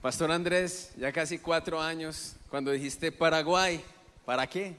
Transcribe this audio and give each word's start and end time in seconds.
Pastor 0.00 0.32
Andrés, 0.32 0.92
ya 0.96 1.12
casi 1.12 1.36
cuatro 1.36 1.78
años, 1.78 2.34
cuando 2.48 2.70
dijiste 2.70 3.12
Paraguay, 3.12 3.84
¿para 4.24 4.46
qué? 4.46 4.74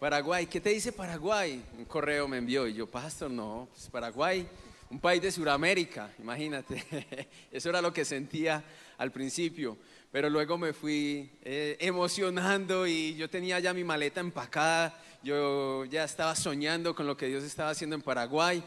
Paraguay, 0.00 0.48
¿qué 0.48 0.60
te 0.60 0.70
dice 0.70 0.90
Paraguay? 0.90 1.62
Un 1.78 1.84
correo 1.84 2.26
me 2.26 2.38
envió 2.38 2.66
y 2.66 2.74
yo, 2.74 2.88
Pastor, 2.88 3.30
no, 3.30 3.68
pues 3.72 3.88
Paraguay, 3.88 4.44
un 4.90 4.98
país 4.98 5.22
de 5.22 5.30
Sudamérica, 5.30 6.10
imagínate. 6.18 6.84
Eso 7.52 7.68
era 7.68 7.80
lo 7.80 7.92
que 7.92 8.04
sentía 8.04 8.64
al 8.98 9.12
principio, 9.12 9.78
pero 10.10 10.28
luego 10.28 10.58
me 10.58 10.72
fui 10.72 11.30
eh, 11.44 11.76
emocionando 11.78 12.88
y 12.88 13.14
yo 13.14 13.30
tenía 13.30 13.60
ya 13.60 13.72
mi 13.72 13.84
maleta 13.84 14.18
empacada, 14.18 15.00
yo 15.22 15.84
ya 15.84 16.02
estaba 16.02 16.34
soñando 16.34 16.92
con 16.92 17.06
lo 17.06 17.16
que 17.16 17.28
Dios 17.28 17.44
estaba 17.44 17.70
haciendo 17.70 17.94
en 17.94 18.02
Paraguay 18.02 18.64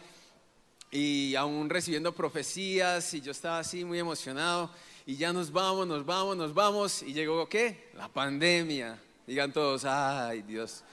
y 0.91 1.35
aún 1.35 1.69
recibiendo 1.69 2.15
profecías 2.15 3.13
y 3.13 3.19
yo 3.19 3.31
estaba 3.31 3.59
así 3.59 3.83
muy 3.83 3.99
emocionado 3.99 4.71
y 5.09 5.15
ya 5.15 5.33
nos 5.33 5.51
vamos, 5.51 5.87
nos 5.87 6.05
vamos, 6.05 6.37
nos 6.37 6.53
vamos 6.53 7.01
y 7.01 7.13
llegó 7.13 7.49
¿qué? 7.49 7.89
La 7.95 8.07
pandemia. 8.07 8.99
Digan 9.25 9.51
todos, 9.51 9.83
ay 9.83 10.43
Dios. 10.43 10.83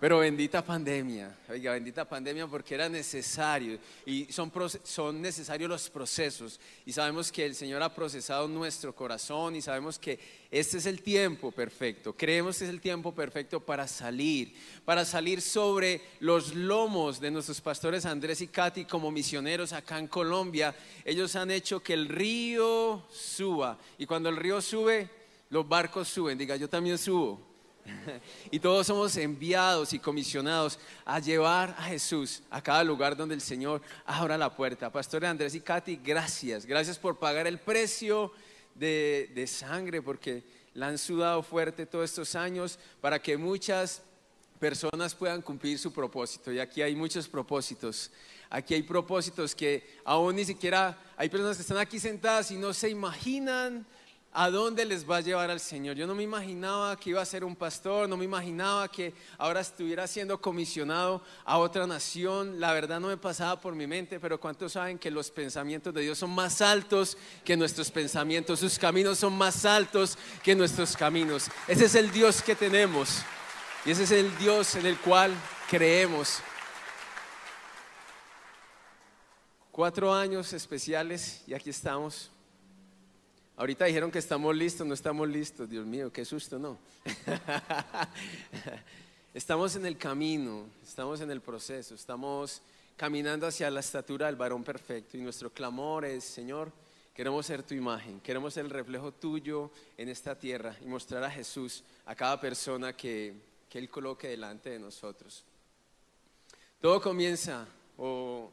Pero 0.00 0.20
bendita 0.20 0.64
pandemia, 0.64 1.36
oiga, 1.50 1.72
bendita 1.72 2.06
pandemia 2.06 2.46
porque 2.46 2.74
era 2.74 2.88
necesario. 2.88 3.78
Y 4.06 4.32
son, 4.32 4.50
son 4.82 5.20
necesarios 5.20 5.68
los 5.68 5.90
procesos. 5.90 6.58
Y 6.86 6.92
sabemos 6.92 7.30
que 7.30 7.44
el 7.44 7.54
Señor 7.54 7.82
ha 7.82 7.94
procesado 7.94 8.48
nuestro 8.48 8.94
corazón 8.94 9.56
y 9.56 9.60
sabemos 9.60 9.98
que 9.98 10.18
este 10.50 10.78
es 10.78 10.86
el 10.86 11.02
tiempo 11.02 11.52
perfecto, 11.52 12.14
creemos 12.16 12.58
que 12.58 12.64
es 12.64 12.70
el 12.70 12.80
tiempo 12.80 13.14
perfecto 13.14 13.60
para 13.60 13.86
salir, 13.86 14.54
para 14.86 15.04
salir 15.04 15.42
sobre 15.42 16.00
los 16.20 16.54
lomos 16.54 17.20
de 17.20 17.30
nuestros 17.30 17.60
pastores 17.60 18.06
Andrés 18.06 18.40
y 18.40 18.48
Katy 18.48 18.86
como 18.86 19.10
misioneros 19.10 19.74
acá 19.74 19.98
en 19.98 20.08
Colombia. 20.08 20.74
Ellos 21.04 21.36
han 21.36 21.50
hecho 21.50 21.82
que 21.82 21.92
el 21.92 22.08
río 22.08 23.04
suba. 23.12 23.78
Y 23.98 24.06
cuando 24.06 24.30
el 24.30 24.36
río 24.38 24.62
sube, 24.62 25.10
los 25.50 25.68
barcos 25.68 26.08
suben, 26.08 26.38
diga, 26.38 26.56
yo 26.56 26.70
también 26.70 26.96
subo. 26.96 27.49
Y 28.50 28.58
todos 28.58 28.86
somos 28.86 29.16
enviados 29.16 29.92
y 29.92 29.98
comisionados 29.98 30.78
a 31.04 31.18
llevar 31.18 31.74
a 31.78 31.84
Jesús 31.84 32.42
a 32.50 32.62
cada 32.62 32.82
lugar 32.84 33.16
donde 33.16 33.34
el 33.34 33.40
Señor 33.40 33.82
abra 34.04 34.36
la 34.36 34.54
puerta. 34.54 34.90
Pastor 34.90 35.24
Andrés 35.24 35.54
y 35.54 35.60
Katy, 35.60 35.96
gracias. 35.96 36.66
Gracias 36.66 36.98
por 36.98 37.18
pagar 37.18 37.46
el 37.46 37.58
precio 37.58 38.32
de, 38.74 39.30
de 39.34 39.46
sangre, 39.46 40.02
porque 40.02 40.42
la 40.74 40.88
han 40.88 40.98
sudado 40.98 41.42
fuerte 41.42 41.86
todos 41.86 42.10
estos 42.10 42.34
años 42.34 42.78
para 43.00 43.20
que 43.20 43.36
muchas 43.36 44.02
personas 44.58 45.14
puedan 45.14 45.42
cumplir 45.42 45.78
su 45.78 45.92
propósito. 45.92 46.52
Y 46.52 46.58
aquí 46.58 46.82
hay 46.82 46.94
muchos 46.94 47.26
propósitos. 47.28 48.10
Aquí 48.50 48.74
hay 48.74 48.82
propósitos 48.82 49.54
que 49.54 49.98
aún 50.04 50.36
ni 50.36 50.44
siquiera 50.44 50.98
hay 51.16 51.28
personas 51.28 51.56
que 51.56 51.62
están 51.62 51.78
aquí 51.78 51.98
sentadas 51.98 52.50
y 52.50 52.56
no 52.56 52.72
se 52.72 52.90
imaginan 52.90 53.86
¿A 54.32 54.48
dónde 54.48 54.84
les 54.84 55.10
va 55.10 55.16
a 55.16 55.20
llevar 55.20 55.50
al 55.50 55.58
Señor? 55.58 55.96
Yo 55.96 56.06
no 56.06 56.14
me 56.14 56.22
imaginaba 56.22 56.96
que 56.96 57.10
iba 57.10 57.20
a 57.20 57.26
ser 57.26 57.42
un 57.42 57.56
pastor, 57.56 58.08
no 58.08 58.16
me 58.16 58.24
imaginaba 58.24 58.86
que 58.86 59.12
ahora 59.38 59.58
estuviera 59.58 60.06
siendo 60.06 60.40
comisionado 60.40 61.20
a 61.44 61.58
otra 61.58 61.84
nación. 61.84 62.60
La 62.60 62.72
verdad 62.72 63.00
no 63.00 63.08
me 63.08 63.16
pasaba 63.16 63.60
por 63.60 63.74
mi 63.74 63.88
mente, 63.88 64.20
pero 64.20 64.38
¿cuántos 64.38 64.72
saben 64.72 65.00
que 65.00 65.10
los 65.10 65.32
pensamientos 65.32 65.92
de 65.92 66.02
Dios 66.02 66.16
son 66.16 66.30
más 66.30 66.60
altos 66.60 67.18
que 67.44 67.56
nuestros 67.56 67.90
pensamientos? 67.90 68.60
Sus 68.60 68.78
caminos 68.78 69.18
son 69.18 69.36
más 69.36 69.64
altos 69.64 70.16
que 70.44 70.54
nuestros 70.54 70.96
caminos. 70.96 71.48
Ese 71.66 71.86
es 71.86 71.96
el 71.96 72.12
Dios 72.12 72.40
que 72.40 72.54
tenemos 72.54 73.22
y 73.84 73.90
ese 73.90 74.04
es 74.04 74.12
el 74.12 74.38
Dios 74.38 74.76
en 74.76 74.86
el 74.86 74.96
cual 74.98 75.34
creemos. 75.68 76.38
Cuatro 79.72 80.14
años 80.14 80.52
especiales 80.52 81.42
y 81.48 81.54
aquí 81.54 81.70
estamos 81.70 82.30
Ahorita 83.60 83.84
dijeron 83.84 84.10
que 84.10 84.18
estamos 84.18 84.56
listos, 84.56 84.86
no 84.86 84.94
estamos 84.94 85.28
listos. 85.28 85.68
Dios 85.68 85.84
mío, 85.84 86.10
qué 86.10 86.24
susto, 86.24 86.58
¿no? 86.58 86.78
estamos 89.34 89.76
en 89.76 89.84
el 89.84 89.98
camino, 89.98 90.64
estamos 90.82 91.20
en 91.20 91.30
el 91.30 91.42
proceso, 91.42 91.94
estamos 91.94 92.62
caminando 92.96 93.46
hacia 93.46 93.70
la 93.70 93.80
estatura 93.80 94.28
del 94.28 94.36
varón 94.36 94.64
perfecto 94.64 95.18
y 95.18 95.20
nuestro 95.20 95.50
clamor 95.50 96.06
es, 96.06 96.24
Señor, 96.24 96.72
queremos 97.14 97.44
ser 97.44 97.62
tu 97.62 97.74
imagen, 97.74 98.18
queremos 98.20 98.54
ser 98.54 98.64
el 98.64 98.70
reflejo 98.70 99.12
tuyo 99.12 99.70
en 99.98 100.08
esta 100.08 100.34
tierra 100.34 100.74
y 100.80 100.86
mostrar 100.86 101.22
a 101.22 101.30
Jesús 101.30 101.84
a 102.06 102.14
cada 102.14 102.40
persona 102.40 102.96
que, 102.96 103.34
que 103.68 103.78
Él 103.78 103.90
coloque 103.90 104.28
delante 104.28 104.70
de 104.70 104.78
nosotros. 104.78 105.44
Todo 106.80 106.98
comienza, 106.98 107.66
o 107.98 108.50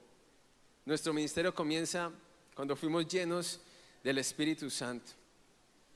nuestro 0.86 1.14
ministerio 1.14 1.56
comienza 1.56 2.12
cuando 2.54 2.76
fuimos 2.76 3.08
llenos 3.08 3.62
del 4.08 4.20
Espíritu 4.20 4.70
Santo. 4.70 5.12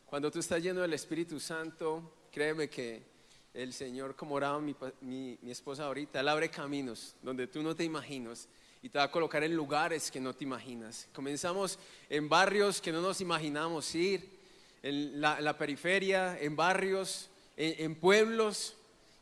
Cuando 0.05 0.29
tú 0.29 0.39
estás 0.39 0.61
lleno 0.61 0.81
del 0.81 0.91
Espíritu 0.91 1.39
Santo, 1.39 2.25
créeme 2.29 2.69
que 2.69 3.01
el 3.53 3.71
Señor, 3.71 4.17
como 4.17 4.35
oraba 4.35 4.59
mi, 4.59 4.75
mi, 4.99 5.37
esposa 5.49 5.85
ahorita, 5.85 6.19
Él 6.19 6.27
abre 6.27 6.49
caminos 6.49 7.15
donde 7.21 7.47
tú 7.47 7.63
no 7.63 7.73
te 7.73 7.85
imaginas 7.85 8.49
y 8.83 8.89
te 8.89 8.97
va 8.97 9.05
a 9.05 9.11
colocar 9.11 9.45
en 9.45 9.55
lugares 9.55 10.11
que 10.11 10.19
no 10.19 10.33
te 10.33 10.43
imaginas. 10.43 11.07
Comenzamos 11.13 11.79
en 12.09 12.27
barrios 12.27 12.81
que 12.81 12.91
no 12.91 12.99
nos 12.99 13.21
imaginamos 13.21 13.95
ir, 13.95 14.29
en 14.83 15.21
la, 15.21 15.57
periferia, 15.57 16.37
en 16.37 16.57
barrios, 16.57 17.29
en 17.55 17.95
pueblos, 17.95 18.75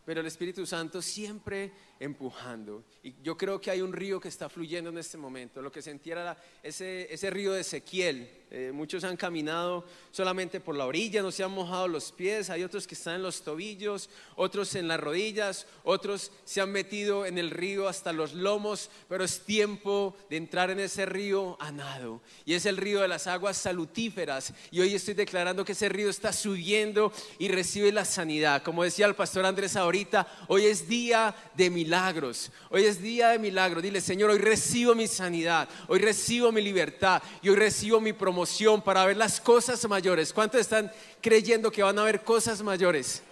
pero 0.04 0.22
el 0.22 0.26
Espíritu 0.26 0.66
Santo 0.66 1.04
siempre 1.04 1.72
empujando. 2.00 2.86
Y 3.04 3.16
yo 3.22 3.38
creo 3.38 3.60
que 3.60 3.72
hay 3.72 3.82
un 3.82 3.94
río 3.94 4.20
que 4.20 4.30
está 4.30 4.50
fluyendo 4.50 4.90
en 4.90 4.98
este 4.98 5.18
momento. 5.18 5.62
Lo 5.62 5.72
que 5.72 5.82
sentía 5.82 6.14
era 6.14 6.38
ese, 6.64 7.14
ese 7.14 7.30
río 7.30 7.54
de 7.54 7.62
Ezequiel. 7.62 8.30
Eh, 8.52 8.72
muchos 8.74 9.04
han 9.04 9.16
caminado 9.16 9.86
solamente 10.12 10.60
por 10.60 10.76
la 10.76 10.86
orilla, 10.86 11.22
no 11.22 11.32
se 11.32 11.44
han 11.44 11.52
mojado 11.52 11.88
los 11.88 12.12
pies. 12.12 12.50
Hay 12.50 12.64
otros 12.64 12.88
que 12.88 12.96
están 12.96 13.16
en 13.16 13.24
los 13.24 13.44
tobillos, 13.44 14.10
otros 14.36 14.74
en 14.76 14.88
las 14.88 15.00
rodillas, 15.00 15.68
otros 15.84 16.32
se 16.46 16.60
han 16.60 16.72
metido 16.72 17.26
en 17.26 17.38
el 17.38 17.52
río 17.52 17.88
hasta 17.88 18.14
los 18.14 18.34
lomos. 18.34 18.90
Pero 19.08 19.24
es 19.24 19.42
tiempo 19.42 20.16
de 20.30 20.38
entrar 20.38 20.72
en 20.72 20.80
ese 20.80 21.06
río 21.06 21.58
a 21.60 21.72
nado. 21.72 22.22
Y 22.46 22.54
es 22.54 22.66
el 22.66 22.78
río 22.78 23.02
de 23.02 23.08
las 23.08 23.28
aguas 23.28 23.58
salutíferas. 23.58 24.54
Y 24.72 24.80
hoy 24.80 24.96
estoy 24.96 25.14
declarando 25.14 25.66
que 25.66 25.74
ese 25.74 25.90
río 25.90 26.10
está 26.10 26.32
subiendo 26.32 27.12
y 27.38 27.50
recibe 27.50 27.92
la 27.92 28.06
sanidad. 28.06 28.64
Como 28.64 28.84
decía 28.84 29.06
el 29.06 29.16
pastor 29.16 29.46
Andrés 29.46 29.76
ahorita, 29.76 30.46
hoy 30.48 30.66
es 30.66 30.88
día 30.88 31.36
de 31.56 31.70
milagros 31.70 31.89
milagros. 31.90 32.52
Hoy 32.70 32.86
es 32.86 33.02
día 33.02 33.30
de 33.30 33.40
milagros. 33.40 33.82
Dile, 33.82 34.00
Señor, 34.00 34.30
hoy 34.30 34.38
recibo 34.38 34.94
mi 34.94 35.08
sanidad, 35.08 35.68
hoy 35.88 35.98
recibo 35.98 36.52
mi 36.52 36.62
libertad 36.62 37.20
y 37.42 37.50
hoy 37.50 37.56
recibo 37.56 38.00
mi 38.00 38.14
promoción 38.14 38.80
para 38.80 39.04
ver 39.08 39.18
las 39.18 39.42
cosas 39.42 39.84
mayores. 39.90 40.32
¿Cuántos 40.32 40.62
están 40.62 40.92
creyendo 41.20 41.72
que 41.72 41.82
van 41.82 41.98
a 41.98 42.04
ver 42.04 42.22
cosas 42.22 42.62
mayores? 42.62 43.24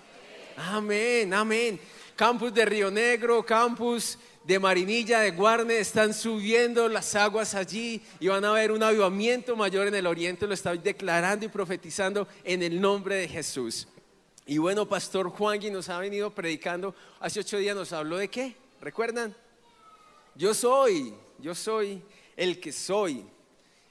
Amén, 0.58 1.32
amén. 1.36 1.80
Campus 2.16 2.52
de 2.52 2.66
Río 2.66 2.90
Negro, 2.90 3.46
campus 3.46 4.18
de 4.44 4.58
Marinilla, 4.58 5.20
de 5.20 5.30
Guarne, 5.30 5.78
están 5.78 6.12
subiendo 6.12 6.90
las 6.90 7.14
aguas 7.14 7.54
allí 7.54 8.02
y 8.20 8.28
van 8.28 8.44
a 8.44 8.54
ver 8.54 8.72
un 8.72 8.82
avivamiento 8.82 9.56
mayor 9.56 9.86
en 9.86 9.94
el 9.94 10.08
oriente. 10.08 10.48
Lo 10.48 10.56
estoy 10.56 10.80
declarando 10.80 11.46
y 11.46 11.50
profetizando 11.50 12.28
en 12.44 12.64
el 12.64 12.82
nombre 12.82 13.18
de 13.18 13.28
Jesús. 13.28 13.88
Y 14.50 14.60
bueno, 14.60 14.88
Pastor 14.88 15.30
Juan 15.30 15.60
nos 15.74 15.90
ha 15.90 16.00
venido 16.00 16.34
predicando, 16.34 16.96
hace 17.20 17.42
ocho 17.42 17.58
días 17.58 17.76
nos 17.76 17.92
habló 17.92 18.16
de 18.16 18.30
qué, 18.30 18.56
¿recuerdan? 18.80 19.36
Yo 20.36 20.54
soy, 20.54 21.14
yo 21.40 21.54
soy 21.54 22.02
el 22.38 22.58
que 22.62 22.72
soy. 22.72 23.26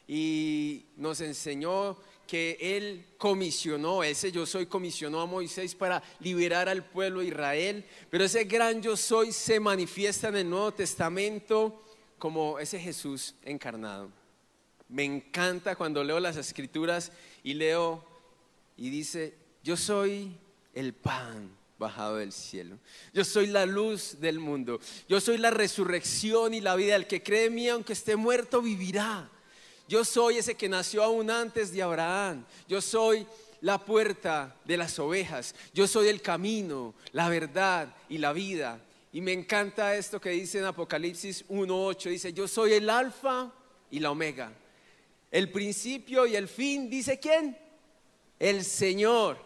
Y 0.09 0.87
nos 0.97 1.21
enseñó 1.21 1.99
que 2.27 2.57
él 2.59 3.05
comisionó, 3.19 4.03
ese 4.03 4.33
yo 4.33 4.47
soy 4.47 4.65
comisionó 4.65 5.21
a 5.21 5.27
Moisés 5.27 5.75
para 5.75 6.03
liberar 6.21 6.71
al 6.71 6.87
pueblo 6.87 7.21
de 7.21 7.27
Israel, 7.27 7.85
pero 8.09 8.25
ese 8.25 8.45
gran 8.45 8.81
yo 8.81 8.97
soy 8.97 9.33
se 9.33 9.61
manifiesta 9.61 10.29
en 10.29 10.37
el 10.37 10.49
Nuevo 10.49 10.73
Testamento 10.73 11.83
como 12.19 12.59
ese 12.59 12.79
Jesús 12.79 13.35
encarnado. 13.45 14.11
Me 14.89 15.05
encanta 15.05 15.77
cuando 15.77 16.03
leo 16.03 16.19
las 16.19 16.39
escrituras 16.39 17.13
y 17.43 17.53
leo 17.53 18.03
y 18.79 18.89
dice, 18.89 19.35
yo 19.63 19.77
soy 19.77 20.39
el 20.77 20.93
pan 20.93 21.51
bajado 21.79 22.17
del 22.17 22.33
cielo. 22.33 22.79
Yo 23.13 23.25
soy 23.25 23.47
la 23.47 23.67
luz 23.67 24.21
del 24.21 24.39
mundo. 24.39 24.79
Yo 25.09 25.21
soy 25.21 25.39
la 25.39 25.51
resurrección 25.51 26.53
y 26.55 26.61
la 26.61 26.77
vida. 26.77 26.97
El 26.97 27.07
que 27.07 27.23
cree 27.23 27.47
en 27.47 27.55
mí, 27.55 27.69
aunque 27.69 27.95
esté 27.95 28.15
muerto, 28.15 28.61
vivirá. 28.61 29.29
Yo 29.89 30.05
soy 30.05 30.37
ese 30.37 30.55
que 30.55 30.69
nació 30.69 31.03
aún 31.03 31.31
antes 31.31 31.73
de 31.73 31.83
Abraham. 31.83 32.45
Yo 32.69 32.83
soy 32.83 33.27
la 33.63 33.83
puerta 33.83 34.55
de 34.67 34.77
las 34.77 34.99
ovejas. 34.99 35.55
Yo 35.73 35.87
soy 35.87 36.09
el 36.09 36.21
camino, 36.21 36.95
la 37.13 37.31
verdad 37.31 37.95
y 38.11 38.19
la 38.19 38.35
vida. 38.35 38.79
Y 39.13 39.23
me 39.23 39.33
encanta 39.33 39.97
esto 39.97 40.21
que 40.21 40.31
dice 40.31 40.59
en 40.59 40.67
Apocalipsis 40.67 41.49
1.8. 41.49 42.11
Dice, 42.11 42.33
yo 42.35 42.47
soy 42.47 42.75
el 42.75 42.91
alfa 42.91 43.51
y 43.91 43.99
la 43.99 44.11
omega. 44.11 44.53
El 45.31 45.51
principio 45.51 46.27
y 46.27 46.37
el 46.37 46.49
fin, 46.49 46.91
dice 46.91 47.19
quién? 47.19 47.57
El 48.39 48.63
Señor 48.63 49.46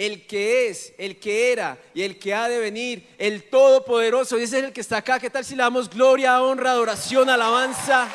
el 0.00 0.26
que 0.26 0.68
es, 0.68 0.94
el 0.96 1.18
que 1.18 1.52
era 1.52 1.78
y 1.92 2.00
el 2.00 2.18
que 2.18 2.34
ha 2.34 2.48
de 2.48 2.58
venir, 2.58 3.06
el 3.18 3.50
Todopoderoso. 3.50 4.38
Y 4.38 4.44
ese 4.44 4.60
es 4.60 4.64
el 4.64 4.72
que 4.72 4.80
está 4.80 4.96
acá. 4.96 5.20
¿Qué 5.20 5.28
tal 5.28 5.44
si 5.44 5.54
le 5.54 5.62
damos 5.62 5.90
gloria, 5.90 6.42
honra, 6.42 6.70
adoración, 6.70 7.28
alabanza? 7.28 8.08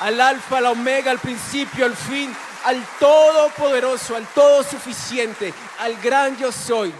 Al 0.00 0.20
alfa, 0.20 0.58
al 0.58 0.66
omega, 0.66 1.12
al 1.12 1.20
principio, 1.20 1.84
al 1.84 1.94
fin. 1.94 2.34
al 2.64 2.84
Todopoderoso, 2.98 4.16
al 4.16 4.26
Todo 4.34 4.64
Suficiente, 4.64 5.54
al 5.78 6.00
gran 6.00 6.36
yo 6.36 6.50
soy. 6.50 6.92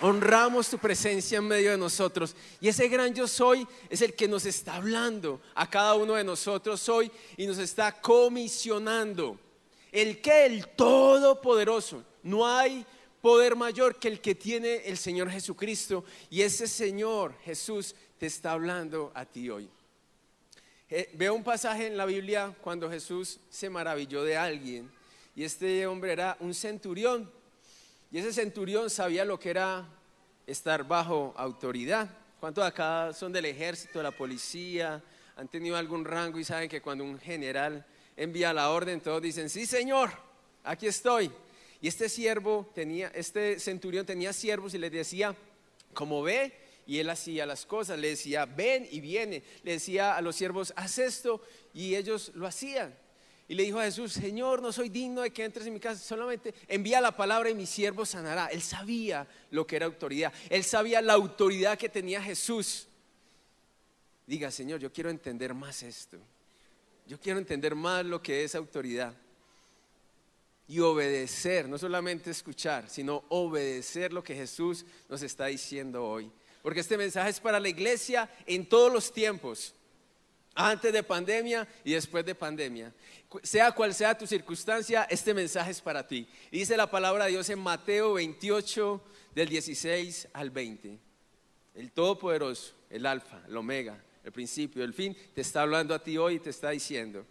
Honramos 0.00 0.68
tu 0.68 0.78
presencia 0.78 1.38
en 1.38 1.46
medio 1.46 1.70
de 1.70 1.78
nosotros. 1.78 2.34
Y 2.60 2.66
ese 2.66 2.88
gran 2.88 3.14
yo 3.14 3.28
soy 3.28 3.64
es 3.88 4.02
el 4.02 4.14
que 4.14 4.26
nos 4.26 4.44
está 4.44 4.74
hablando 4.74 5.40
a 5.54 5.70
cada 5.70 5.94
uno 5.94 6.14
de 6.14 6.24
nosotros 6.24 6.88
hoy 6.88 7.12
y 7.36 7.46
nos 7.46 7.58
está 7.58 7.92
comisionando. 7.92 9.38
El 9.92 10.20
que 10.20 10.46
el 10.46 10.66
Todopoderoso. 10.66 12.02
No 12.24 12.46
hay 12.48 12.84
poder 13.24 13.56
mayor 13.56 13.96
que 13.96 14.08
el 14.08 14.20
que 14.20 14.34
tiene 14.34 14.82
el 14.84 14.98
Señor 14.98 15.30
Jesucristo. 15.30 16.04
Y 16.28 16.42
ese 16.42 16.66
Señor 16.68 17.34
Jesús 17.42 17.94
te 18.18 18.26
está 18.26 18.52
hablando 18.52 19.12
a 19.14 19.24
ti 19.24 19.48
hoy. 19.48 19.70
Eh, 20.90 21.08
veo 21.14 21.32
un 21.32 21.42
pasaje 21.42 21.86
en 21.86 21.96
la 21.96 22.04
Biblia 22.04 22.54
cuando 22.60 22.90
Jesús 22.90 23.40
se 23.48 23.70
maravilló 23.70 24.24
de 24.24 24.36
alguien. 24.36 24.92
Y 25.34 25.42
este 25.42 25.86
hombre 25.86 26.12
era 26.12 26.36
un 26.38 26.52
centurión. 26.52 27.32
Y 28.12 28.18
ese 28.18 28.30
centurión 28.30 28.90
sabía 28.90 29.24
lo 29.24 29.40
que 29.40 29.48
era 29.48 29.88
estar 30.46 30.86
bajo 30.86 31.32
autoridad. 31.38 32.10
¿Cuántos 32.38 32.62
de 32.62 32.68
acá 32.68 33.14
son 33.14 33.32
del 33.32 33.46
ejército, 33.46 34.00
de 34.00 34.02
la 34.02 34.10
policía? 34.10 35.02
¿Han 35.36 35.48
tenido 35.48 35.78
algún 35.78 36.04
rango 36.04 36.38
y 36.38 36.44
saben 36.44 36.68
que 36.68 36.82
cuando 36.82 37.04
un 37.04 37.18
general 37.18 37.86
envía 38.18 38.52
la 38.52 38.68
orden, 38.68 39.00
todos 39.00 39.22
dicen, 39.22 39.48
sí 39.48 39.64
señor, 39.64 40.10
aquí 40.62 40.86
estoy? 40.86 41.32
Y 41.84 41.88
este 41.88 42.08
siervo 42.08 42.70
tenía, 42.74 43.08
este 43.08 43.60
centurión 43.60 44.06
tenía 44.06 44.32
siervos 44.32 44.72
y 44.72 44.78
les 44.78 44.90
decía, 44.90 45.36
como 45.92 46.22
ve, 46.22 46.54
y 46.86 46.98
él 46.98 47.10
hacía 47.10 47.44
las 47.44 47.66
cosas, 47.66 47.98
le 47.98 48.08
decía, 48.08 48.46
ven 48.46 48.88
y 48.90 49.00
viene, 49.00 49.42
le 49.62 49.72
decía 49.72 50.16
a 50.16 50.22
los 50.22 50.34
siervos, 50.34 50.72
haz 50.76 50.96
esto, 50.96 51.42
y 51.74 51.94
ellos 51.94 52.32
lo 52.36 52.46
hacían. 52.46 52.96
Y 53.48 53.54
le 53.54 53.64
dijo 53.64 53.80
a 53.80 53.84
Jesús, 53.84 54.14
Señor, 54.14 54.62
no 54.62 54.72
soy 54.72 54.88
digno 54.88 55.20
de 55.20 55.30
que 55.30 55.44
entres 55.44 55.66
en 55.66 55.74
mi 55.74 55.78
casa, 55.78 56.02
solamente 56.02 56.54
envía 56.68 57.02
la 57.02 57.14
palabra 57.14 57.50
y 57.50 57.54
mi 57.54 57.66
siervo 57.66 58.06
sanará. 58.06 58.46
Él 58.46 58.62
sabía 58.62 59.28
lo 59.50 59.66
que 59.66 59.76
era 59.76 59.84
autoridad, 59.84 60.32
él 60.48 60.64
sabía 60.64 61.02
la 61.02 61.12
autoridad 61.12 61.76
que 61.76 61.90
tenía 61.90 62.22
Jesús. 62.22 62.88
Diga, 64.26 64.50
Señor, 64.50 64.80
yo 64.80 64.90
quiero 64.90 65.10
entender 65.10 65.52
más 65.52 65.82
esto. 65.82 66.16
Yo 67.06 67.20
quiero 67.20 67.38
entender 67.38 67.74
más 67.74 68.06
lo 68.06 68.22
que 68.22 68.42
es 68.42 68.54
autoridad 68.54 69.14
y 70.66 70.80
obedecer, 70.80 71.68
no 71.68 71.78
solamente 71.78 72.30
escuchar, 72.30 72.88
sino 72.88 73.24
obedecer 73.28 74.12
lo 74.12 74.24
que 74.24 74.34
Jesús 74.34 74.84
nos 75.08 75.22
está 75.22 75.46
diciendo 75.46 76.04
hoy. 76.04 76.30
Porque 76.62 76.80
este 76.80 76.96
mensaje 76.96 77.30
es 77.30 77.40
para 77.40 77.60
la 77.60 77.68
iglesia 77.68 78.30
en 78.46 78.66
todos 78.66 78.90
los 78.90 79.12
tiempos, 79.12 79.74
antes 80.54 80.92
de 80.92 81.02
pandemia 81.02 81.68
y 81.84 81.92
después 81.92 82.24
de 82.24 82.34
pandemia. 82.34 82.94
Sea 83.42 83.72
cual 83.72 83.92
sea 83.92 84.16
tu 84.16 84.26
circunstancia, 84.26 85.06
este 85.10 85.34
mensaje 85.34 85.72
es 85.72 85.80
para 85.80 86.06
ti. 86.06 86.26
Y 86.50 86.60
dice 86.60 86.76
la 86.76 86.90
palabra 86.90 87.26
de 87.26 87.32
Dios 87.32 87.50
en 87.50 87.58
Mateo 87.58 88.14
28, 88.14 89.02
del 89.34 89.48
16 89.48 90.28
al 90.32 90.50
20. 90.50 90.98
El 91.74 91.92
Todopoderoso, 91.92 92.74
el 92.88 93.04
Alfa, 93.04 93.42
el 93.46 93.56
Omega, 93.56 94.02
el 94.22 94.32
principio, 94.32 94.84
el 94.84 94.94
fin, 94.94 95.16
te 95.34 95.40
está 95.42 95.62
hablando 95.62 95.94
a 95.94 96.02
ti 96.02 96.16
hoy 96.16 96.36
y 96.36 96.40
te 96.40 96.50
está 96.50 96.70
diciendo. 96.70 97.26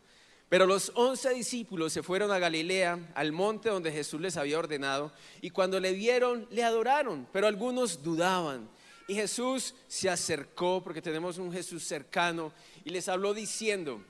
Pero 0.53 0.67
los 0.67 0.91
once 0.93 1.33
discípulos 1.33 1.93
se 1.93 2.03
fueron 2.03 2.31
a 2.31 2.37
Galilea, 2.37 2.99
al 3.15 3.31
monte 3.31 3.69
donde 3.69 3.91
Jesús 3.91 4.21
les 4.21 4.37
había 4.37 4.59
ordenado, 4.59 5.11
y 5.41 5.49
cuando 5.49 5.79
le 5.79 5.93
vieron, 5.93 6.47
le 6.51 6.63
adoraron, 6.63 7.27
pero 7.33 7.47
algunos 7.47 8.03
dudaban. 8.03 8.69
Y 9.07 9.15
Jesús 9.15 9.73
se 9.87 10.11
acercó, 10.11 10.83
porque 10.83 11.01
tenemos 11.01 11.39
un 11.39 11.51
Jesús 11.51 11.83
cercano, 11.83 12.53
y 12.85 12.91
les 12.91 13.09
habló 13.09 13.33
diciendo, 13.33 14.03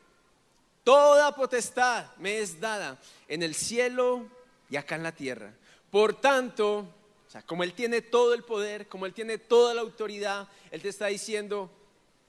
Toda 0.83 1.33
potestad 1.33 2.13
me 2.17 2.39
es 2.39 2.59
dada 2.59 2.99
en 3.29 3.41
el 3.41 3.55
cielo 3.55 4.27
y 4.69 4.75
acá 4.75 4.95
en 4.95 5.03
la 5.03 5.15
tierra. 5.15 5.53
Por 5.89 6.19
tanto, 6.19 6.79
o 7.25 7.29
sea, 7.29 7.41
como 7.43 7.63
Él 7.63 7.71
tiene 7.71 8.01
todo 8.01 8.33
el 8.33 8.43
poder, 8.43 8.89
como 8.89 9.05
Él 9.05 9.13
tiene 9.13 9.37
toda 9.37 9.73
la 9.73 9.79
autoridad, 9.79 10.49
Él 10.71 10.81
te 10.81 10.89
está 10.89 11.05
diciendo, 11.05 11.71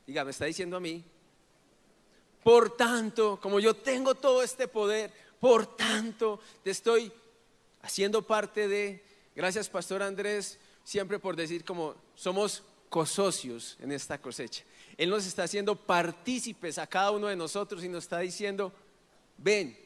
diga, 0.07 0.25
me 0.25 0.31
está 0.31 0.45
diciendo 0.45 0.77
a 0.77 0.81
mí, 0.81 1.03
por 2.45 2.77
tanto, 2.77 3.41
como 3.41 3.59
yo 3.59 3.75
tengo 3.75 4.15
todo 4.15 4.43
este 4.43 4.69
poder, 4.69 5.11
por 5.41 5.77
tanto, 5.77 6.39
te 6.63 6.71
estoy 6.71 7.11
haciendo 7.83 8.23
parte 8.23 8.69
de, 8.69 9.03
gracias 9.35 9.69
Pastor 9.69 10.03
Andrés, 10.03 10.59
siempre 10.85 11.19
por 11.19 11.35
decir 11.35 11.65
como 11.65 11.97
somos 12.15 12.63
cosocios 12.91 13.77
en 13.81 13.91
esta 13.91 14.21
cosecha. 14.21 14.63
Él 14.97 15.11
nos 15.11 15.27
está 15.27 15.45
haciendo 15.45 15.75
partícipes 15.75 16.79
a 16.79 16.87
cada 16.87 17.11
uno 17.11 17.27
de 17.29 17.35
nosotros 17.35 17.83
y 17.83 17.89
nos 17.89 18.05
está 18.05 18.21
diciendo, 18.21 18.73
ven 19.39 19.77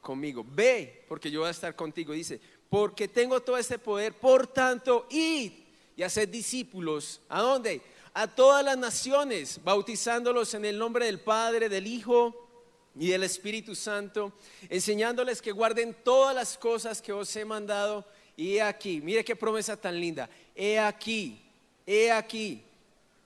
conmigo, 0.00 0.46
ve, 0.48 1.04
porque 1.08 1.30
yo 1.30 1.40
voy 1.40 1.48
a 1.48 1.50
estar 1.50 1.74
contigo. 1.74 2.12
Dice, 2.12 2.40
porque 2.70 3.08
tengo 3.08 3.40
todo 3.40 3.58
este 3.58 3.78
poder, 3.78 4.14
por 4.14 4.46
tanto, 4.46 5.06
id 5.10 5.52
y 5.96 6.02
haced 6.02 6.28
discípulos. 6.28 7.20
¿A 7.28 7.42
dónde? 7.42 7.82
A 8.14 8.28
todas 8.28 8.64
las 8.64 8.78
naciones, 8.78 9.60
bautizándolos 9.62 10.54
en 10.54 10.64
el 10.64 10.78
nombre 10.78 11.06
del 11.06 11.20
Padre, 11.20 11.68
del 11.68 11.88
Hijo 11.88 12.48
y 12.94 13.08
del 13.08 13.24
Espíritu 13.24 13.74
Santo, 13.74 14.32
enseñándoles 14.68 15.42
que 15.42 15.50
guarden 15.50 15.96
todas 16.04 16.32
las 16.34 16.56
cosas 16.56 17.02
que 17.02 17.12
os 17.12 17.34
he 17.34 17.44
mandado. 17.44 18.06
Y 18.36 18.54
he 18.54 18.62
aquí, 18.62 19.00
mire 19.00 19.24
qué 19.24 19.34
promesa 19.34 19.76
tan 19.76 19.98
linda, 20.00 20.30
he 20.54 20.78
aquí, 20.78 21.44
he 21.84 22.10
aquí, 22.10 22.62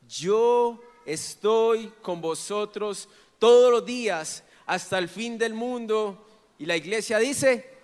yo 0.08 0.82
estoy 1.05 1.93
con 2.00 2.23
vosotros 2.23 3.08
todos 3.38 3.70
los 3.70 3.85
días 3.85 4.43
hasta 4.64 4.99
el 4.99 5.11
fin 5.11 5.37
del 5.37 5.52
mundo. 5.52 6.26
Y 6.58 6.64
la 6.64 6.76
iglesia 6.76 7.19
dice, 7.19 7.79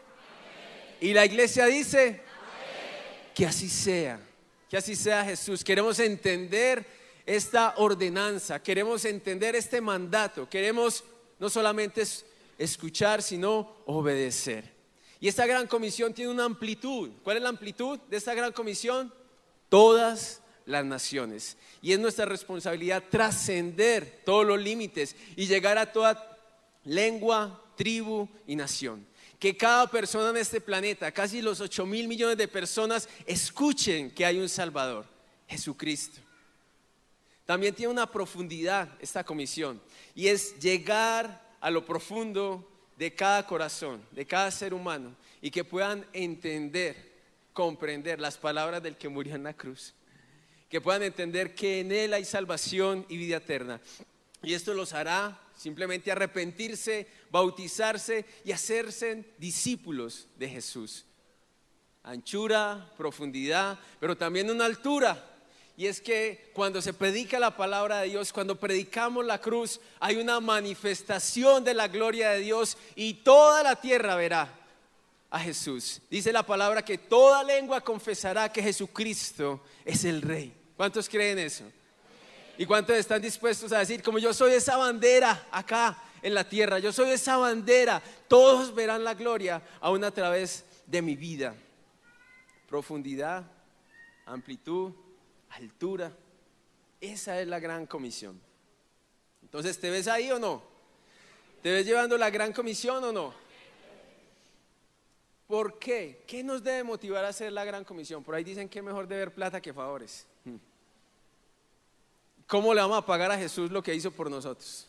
y 1.00 1.12
la 1.12 1.26
iglesia 1.26 1.66
dice, 1.66 2.22
que 3.34 3.44
así 3.44 3.68
sea. 3.68 4.20
Que 4.74 4.78
así 4.78 4.96
sea 4.96 5.24
Jesús. 5.24 5.62
Queremos 5.62 6.00
entender 6.00 6.84
esta 7.24 7.74
ordenanza, 7.76 8.60
queremos 8.60 9.04
entender 9.04 9.54
este 9.54 9.80
mandato, 9.80 10.50
queremos 10.50 11.04
no 11.38 11.48
solamente 11.48 12.02
escuchar, 12.58 13.22
sino 13.22 13.72
obedecer. 13.86 14.68
Y 15.20 15.28
esta 15.28 15.46
gran 15.46 15.68
comisión 15.68 16.12
tiene 16.12 16.32
una 16.32 16.42
amplitud. 16.42 17.10
¿Cuál 17.22 17.36
es 17.36 17.44
la 17.44 17.50
amplitud 17.50 18.00
de 18.10 18.16
esta 18.16 18.34
gran 18.34 18.50
comisión? 18.50 19.14
Todas 19.68 20.42
las 20.66 20.84
naciones. 20.84 21.56
Y 21.80 21.92
es 21.92 22.00
nuestra 22.00 22.24
responsabilidad 22.24 23.04
trascender 23.08 24.22
todos 24.24 24.44
los 24.44 24.60
límites 24.60 25.14
y 25.36 25.46
llegar 25.46 25.78
a 25.78 25.92
toda 25.92 26.36
lengua, 26.82 27.62
tribu 27.76 28.28
y 28.44 28.56
nación 28.56 29.06
que 29.44 29.58
cada 29.58 29.86
persona 29.86 30.30
en 30.30 30.38
este 30.38 30.58
planeta, 30.58 31.12
casi 31.12 31.42
los 31.42 31.60
8 31.60 31.84
mil 31.84 32.08
millones 32.08 32.38
de 32.38 32.48
personas, 32.48 33.06
escuchen 33.26 34.10
que 34.10 34.24
hay 34.24 34.38
un 34.38 34.48
Salvador, 34.48 35.04
Jesucristo. 35.46 36.18
También 37.44 37.74
tiene 37.74 37.92
una 37.92 38.10
profundidad 38.10 38.88
esta 39.00 39.22
comisión 39.22 39.82
y 40.14 40.28
es 40.28 40.58
llegar 40.60 41.46
a 41.60 41.70
lo 41.70 41.84
profundo 41.84 42.66
de 42.96 43.14
cada 43.14 43.46
corazón, 43.46 44.02
de 44.12 44.24
cada 44.24 44.50
ser 44.50 44.72
humano 44.72 45.14
y 45.42 45.50
que 45.50 45.62
puedan 45.62 46.06
entender, 46.14 46.96
comprender 47.52 48.20
las 48.20 48.38
palabras 48.38 48.82
del 48.82 48.96
que 48.96 49.10
murió 49.10 49.34
en 49.34 49.42
la 49.42 49.52
cruz, 49.52 49.92
que 50.70 50.80
puedan 50.80 51.02
entender 51.02 51.54
que 51.54 51.80
en 51.80 51.92
Él 51.92 52.14
hay 52.14 52.24
salvación 52.24 53.04
y 53.10 53.18
vida 53.18 53.36
eterna. 53.36 53.78
Y 54.42 54.54
esto 54.54 54.72
los 54.72 54.94
hará 54.94 55.38
simplemente 55.56 56.10
arrepentirse, 56.10 57.06
bautizarse 57.30 58.24
y 58.44 58.52
hacerse 58.52 59.34
discípulos 59.38 60.28
de 60.36 60.48
Jesús. 60.48 61.04
Anchura, 62.02 62.92
profundidad, 62.96 63.78
pero 63.98 64.16
también 64.16 64.50
una 64.50 64.66
altura. 64.66 65.30
Y 65.76 65.86
es 65.86 66.00
que 66.00 66.50
cuando 66.52 66.80
se 66.80 66.92
predica 66.92 67.38
la 67.38 67.56
palabra 67.56 68.00
de 68.00 68.08
Dios, 68.08 68.32
cuando 68.32 68.60
predicamos 68.60 69.24
la 69.24 69.40
cruz, 69.40 69.80
hay 69.98 70.16
una 70.16 70.38
manifestación 70.38 71.64
de 71.64 71.74
la 71.74 71.88
gloria 71.88 72.30
de 72.30 72.40
Dios 72.40 72.76
y 72.94 73.14
toda 73.14 73.62
la 73.62 73.76
tierra 73.76 74.14
verá 74.14 74.60
a 75.30 75.40
Jesús. 75.40 76.00
Dice 76.08 76.32
la 76.32 76.46
palabra 76.46 76.84
que 76.84 76.98
toda 76.98 77.42
lengua 77.42 77.80
confesará 77.80 78.52
que 78.52 78.62
Jesucristo 78.62 79.64
es 79.84 80.04
el 80.04 80.22
Rey. 80.22 80.54
¿Cuántos 80.76 81.08
creen 81.08 81.38
eso? 81.40 81.64
¿Y 82.56 82.66
cuántos 82.66 82.96
están 82.96 83.20
dispuestos 83.20 83.72
a 83.72 83.80
decir, 83.80 84.02
como 84.02 84.18
yo 84.18 84.32
soy 84.32 84.54
esa 84.54 84.76
bandera 84.76 85.48
acá 85.50 85.98
en 86.22 86.34
la 86.34 86.48
tierra, 86.48 86.78
yo 86.78 86.92
soy 86.92 87.10
esa 87.10 87.36
bandera, 87.36 88.00
todos 88.28 88.74
verán 88.74 89.02
la 89.02 89.14
gloria 89.14 89.60
aún 89.80 90.04
a 90.04 90.10
través 90.10 90.64
de 90.86 91.02
mi 91.02 91.16
vida? 91.16 91.54
Profundidad, 92.68 93.44
amplitud, 94.26 94.92
altura. 95.50 96.12
Esa 97.00 97.40
es 97.40 97.48
la 97.48 97.58
gran 97.58 97.86
comisión. 97.86 98.40
Entonces, 99.42 99.78
¿te 99.78 99.90
ves 99.90 100.08
ahí 100.08 100.30
o 100.30 100.38
no? 100.38 100.62
¿Te 101.62 101.72
ves 101.72 101.86
llevando 101.86 102.16
la 102.16 102.30
gran 102.30 102.52
comisión 102.52 103.02
o 103.04 103.12
no? 103.12 103.34
¿Por 105.46 105.78
qué? 105.78 106.22
¿Qué 106.26 106.42
nos 106.42 106.62
debe 106.62 106.84
motivar 106.84 107.24
a 107.24 107.28
hacer 107.28 107.52
la 107.52 107.64
gran 107.64 107.84
comisión? 107.84 108.24
Por 108.24 108.34
ahí 108.34 108.44
dicen 108.44 108.68
que 108.68 108.80
mejor 108.80 109.06
deber 109.06 109.32
plata 109.32 109.60
que 109.60 109.72
favores. 109.72 110.26
¿Cómo 112.46 112.74
le 112.74 112.80
vamos 112.80 112.98
a 112.98 113.06
pagar 113.06 113.30
a 113.32 113.38
Jesús 113.38 113.70
lo 113.70 113.82
que 113.82 113.94
hizo 113.94 114.10
por 114.10 114.30
nosotros? 114.30 114.86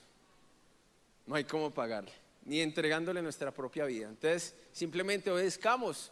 No 1.26 1.36
hay 1.36 1.44
cómo 1.44 1.72
pagarle. 1.72 2.12
ni 2.44 2.62
entregándole 2.62 3.24
nuestra 3.24 3.52
propia 3.52 3.86
vida. 3.86 4.08
Entonces, 4.08 4.54
simplemente 4.72 5.32
obedezcamos. 5.32 6.12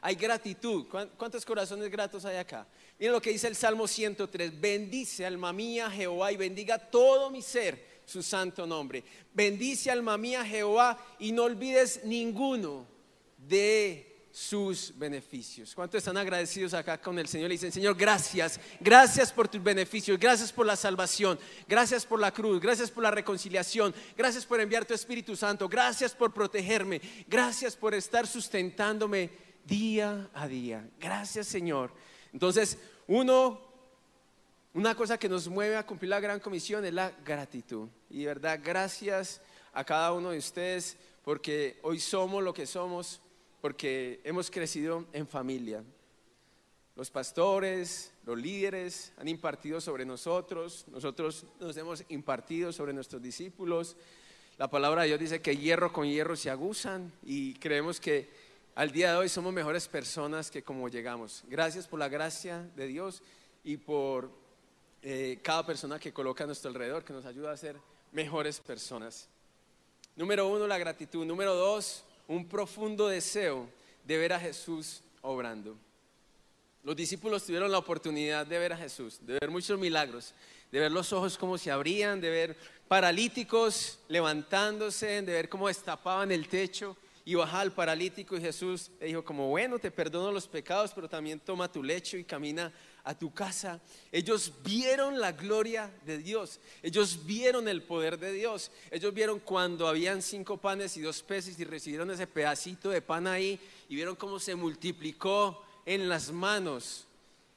Hay 0.00 0.14
gratitud. 0.14 0.86
¿Cuántos 1.16 1.44
corazones 1.44 1.90
gratos 1.90 2.24
hay 2.24 2.36
acá? 2.36 2.66
Miren 2.98 3.12
lo 3.12 3.20
que 3.20 3.30
dice 3.30 3.48
el 3.48 3.56
Salmo 3.56 3.88
103. 3.88 4.60
Bendice 4.60 5.26
alma 5.26 5.52
mía 5.52 5.90
Jehová 5.90 6.30
y 6.30 6.36
bendiga 6.36 6.78
todo 6.78 7.30
mi 7.30 7.42
ser 7.42 8.00
su 8.04 8.22
santo 8.22 8.66
nombre. 8.66 9.02
Bendice 9.34 9.90
alma 9.90 10.16
mía 10.16 10.44
Jehová 10.44 10.98
y 11.18 11.32
no 11.32 11.44
olvides 11.44 12.04
ninguno 12.04 12.86
de 13.38 14.11
sus 14.32 14.96
beneficios. 14.96 15.74
¿Cuántos 15.74 15.98
están 15.98 16.16
agradecidos 16.16 16.72
acá 16.72 16.98
con 16.98 17.18
el 17.18 17.28
Señor? 17.28 17.48
Le 17.48 17.54
dicen, 17.54 17.70
Señor, 17.70 17.94
gracias, 17.94 18.58
gracias 18.80 19.30
por 19.30 19.46
tus 19.46 19.62
beneficios, 19.62 20.18
gracias 20.18 20.50
por 20.50 20.64
la 20.64 20.74
salvación, 20.74 21.38
gracias 21.68 22.06
por 22.06 22.18
la 22.18 22.32
cruz, 22.32 22.58
gracias 22.58 22.90
por 22.90 23.02
la 23.02 23.10
reconciliación, 23.10 23.94
gracias 24.16 24.46
por 24.46 24.58
enviar 24.58 24.86
tu 24.86 24.94
Espíritu 24.94 25.36
Santo, 25.36 25.68
gracias 25.68 26.14
por 26.14 26.32
protegerme, 26.32 27.02
gracias 27.28 27.76
por 27.76 27.92
estar 27.92 28.26
sustentándome 28.26 29.30
día 29.66 30.30
a 30.32 30.48
día. 30.48 30.88
Gracias, 30.98 31.46
Señor. 31.46 31.92
Entonces, 32.32 32.78
uno, 33.06 33.60
una 34.72 34.94
cosa 34.94 35.18
que 35.18 35.28
nos 35.28 35.46
mueve 35.46 35.76
a 35.76 35.86
cumplir 35.86 36.08
la 36.08 36.20
gran 36.20 36.40
comisión 36.40 36.86
es 36.86 36.94
la 36.94 37.10
gratitud. 37.24 37.86
Y 38.08 38.24
verdad, 38.24 38.58
gracias 38.64 39.42
a 39.74 39.84
cada 39.84 40.12
uno 40.14 40.30
de 40.30 40.38
ustedes 40.38 40.96
porque 41.22 41.78
hoy 41.82 42.00
somos 42.00 42.42
lo 42.42 42.54
que 42.54 42.66
somos 42.66 43.20
porque 43.62 44.20
hemos 44.24 44.50
crecido 44.50 45.06
en 45.12 45.26
familia. 45.26 45.84
Los 46.96 47.10
pastores, 47.10 48.12
los 48.26 48.36
líderes 48.36 49.12
han 49.16 49.28
impartido 49.28 49.80
sobre 49.80 50.04
nosotros, 50.04 50.84
nosotros 50.88 51.46
nos 51.60 51.76
hemos 51.76 52.04
impartido 52.08 52.72
sobre 52.72 52.92
nuestros 52.92 53.22
discípulos. 53.22 53.96
La 54.58 54.68
palabra 54.68 55.02
de 55.02 55.08
Dios 55.08 55.20
dice 55.20 55.40
que 55.40 55.56
hierro 55.56 55.92
con 55.92 56.08
hierro 56.08 56.34
se 56.34 56.50
aguzan 56.50 57.12
y 57.22 57.54
creemos 57.54 58.00
que 58.00 58.28
al 58.74 58.90
día 58.90 59.12
de 59.12 59.18
hoy 59.18 59.28
somos 59.28 59.52
mejores 59.52 59.86
personas 59.86 60.50
que 60.50 60.64
como 60.64 60.88
llegamos. 60.88 61.44
Gracias 61.46 61.86
por 61.86 62.00
la 62.00 62.08
gracia 62.08 62.68
de 62.74 62.88
Dios 62.88 63.22
y 63.62 63.76
por 63.76 64.28
eh, 65.02 65.38
cada 65.40 65.64
persona 65.64 66.00
que 66.00 66.12
coloca 66.12 66.42
a 66.42 66.48
nuestro 66.48 66.68
alrededor, 66.68 67.04
que 67.04 67.12
nos 67.12 67.26
ayuda 67.26 67.52
a 67.52 67.56
ser 67.56 67.76
mejores 68.10 68.58
personas. 68.58 69.28
Número 70.16 70.48
uno, 70.48 70.66
la 70.66 70.78
gratitud. 70.78 71.24
Número 71.24 71.54
dos, 71.54 72.04
un 72.28 72.48
profundo 72.48 73.08
deseo 73.08 73.68
de 74.04 74.18
ver 74.18 74.32
a 74.32 74.40
Jesús 74.40 75.02
obrando. 75.20 75.76
Los 76.82 76.96
discípulos 76.96 77.44
tuvieron 77.44 77.70
la 77.70 77.78
oportunidad 77.78 78.46
de 78.46 78.58
ver 78.58 78.72
a 78.72 78.76
Jesús, 78.76 79.18
de 79.24 79.34
ver 79.34 79.50
muchos 79.50 79.78
milagros, 79.78 80.34
de 80.72 80.80
ver 80.80 80.90
los 80.90 81.12
ojos 81.12 81.38
como 81.38 81.56
se 81.56 81.70
abrían, 81.70 82.20
de 82.20 82.30
ver 82.30 82.56
paralíticos 82.88 84.00
levantándose, 84.08 85.22
de 85.22 85.32
ver 85.32 85.48
cómo 85.48 85.68
destapaban 85.68 86.32
el 86.32 86.48
techo 86.48 86.96
y 87.24 87.34
bajaba 87.34 87.62
el 87.62 87.72
paralítico 87.72 88.36
y 88.36 88.40
Jesús 88.40 88.90
dijo 89.00 89.24
como, 89.24 89.48
bueno, 89.48 89.78
te 89.78 89.90
perdono 89.90 90.32
los 90.32 90.48
pecados, 90.48 90.92
pero 90.92 91.08
también 91.08 91.38
toma 91.38 91.70
tu 91.70 91.82
lecho 91.82 92.16
y 92.16 92.24
camina 92.24 92.72
a 93.04 93.18
tu 93.18 93.32
casa. 93.32 93.80
Ellos 94.10 94.52
vieron 94.62 95.20
la 95.20 95.32
gloria 95.32 95.90
de 96.06 96.18
Dios. 96.18 96.60
Ellos 96.82 97.24
vieron 97.24 97.68
el 97.68 97.82
poder 97.82 98.18
de 98.18 98.32
Dios. 98.32 98.70
Ellos 98.90 99.12
vieron 99.12 99.40
cuando 99.40 99.88
habían 99.88 100.22
cinco 100.22 100.56
panes 100.56 100.96
y 100.96 101.00
dos 101.00 101.22
peces 101.22 101.58
y 101.58 101.64
recibieron 101.64 102.10
ese 102.10 102.26
pedacito 102.26 102.90
de 102.90 103.02
pan 103.02 103.26
ahí 103.26 103.58
y 103.88 103.94
vieron 103.94 104.16
cómo 104.16 104.38
se 104.38 104.54
multiplicó 104.54 105.64
en 105.84 106.08
las 106.08 106.30
manos. 106.30 107.06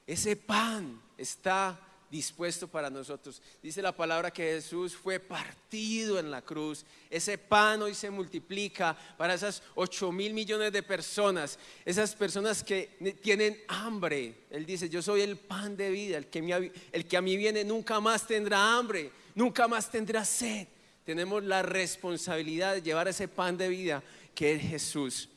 Ese 0.08 0.36
pan 0.36 1.02
está 1.18 1.80
dispuesto 2.16 2.68
para 2.68 2.90
nosotros. 2.90 3.42
Dice 3.62 3.82
la 3.82 3.92
palabra 3.92 4.32
que 4.32 4.44
Jesús 4.44 4.96
fue 4.96 5.20
partido 5.20 6.18
en 6.18 6.32
la 6.32 6.42
cruz. 6.42 6.86
Ese 7.10 7.38
pan 7.38 7.82
hoy 7.82 7.94
se 7.94 8.10
multiplica 8.10 8.98
para 9.18 9.34
esas 9.34 9.62
8 9.76 10.12
mil 10.14 10.34
millones 10.34 10.72
de 10.72 10.82
personas, 10.82 11.60
esas 11.84 12.16
personas 12.16 12.64
que 12.64 13.18
tienen 13.22 13.62
hambre. 13.68 14.46
Él 14.50 14.66
dice, 14.66 14.88
yo 14.88 15.02
soy 15.02 15.22
el 15.22 15.36
pan 15.36 15.76
de 15.76 15.90
vida, 15.90 16.18
el 16.18 16.28
que, 16.28 16.72
el 16.94 17.06
que 17.06 17.18
a 17.18 17.22
mí 17.22 17.36
viene 17.36 17.66
nunca 17.66 18.00
más 18.00 18.26
tendrá 18.26 18.78
hambre, 18.78 19.12
nunca 19.34 19.68
más 19.68 19.92
tendrá 19.92 20.24
sed. 20.24 20.68
Tenemos 21.04 21.44
la 21.44 21.62
responsabilidad 21.64 22.76
de 22.76 22.82
llevar 22.82 23.10
ese 23.10 23.28
pan 23.28 23.58
de 23.58 23.68
vida 23.68 24.02
que 24.34 24.54
es 24.54 24.62
Jesús. 24.62 25.30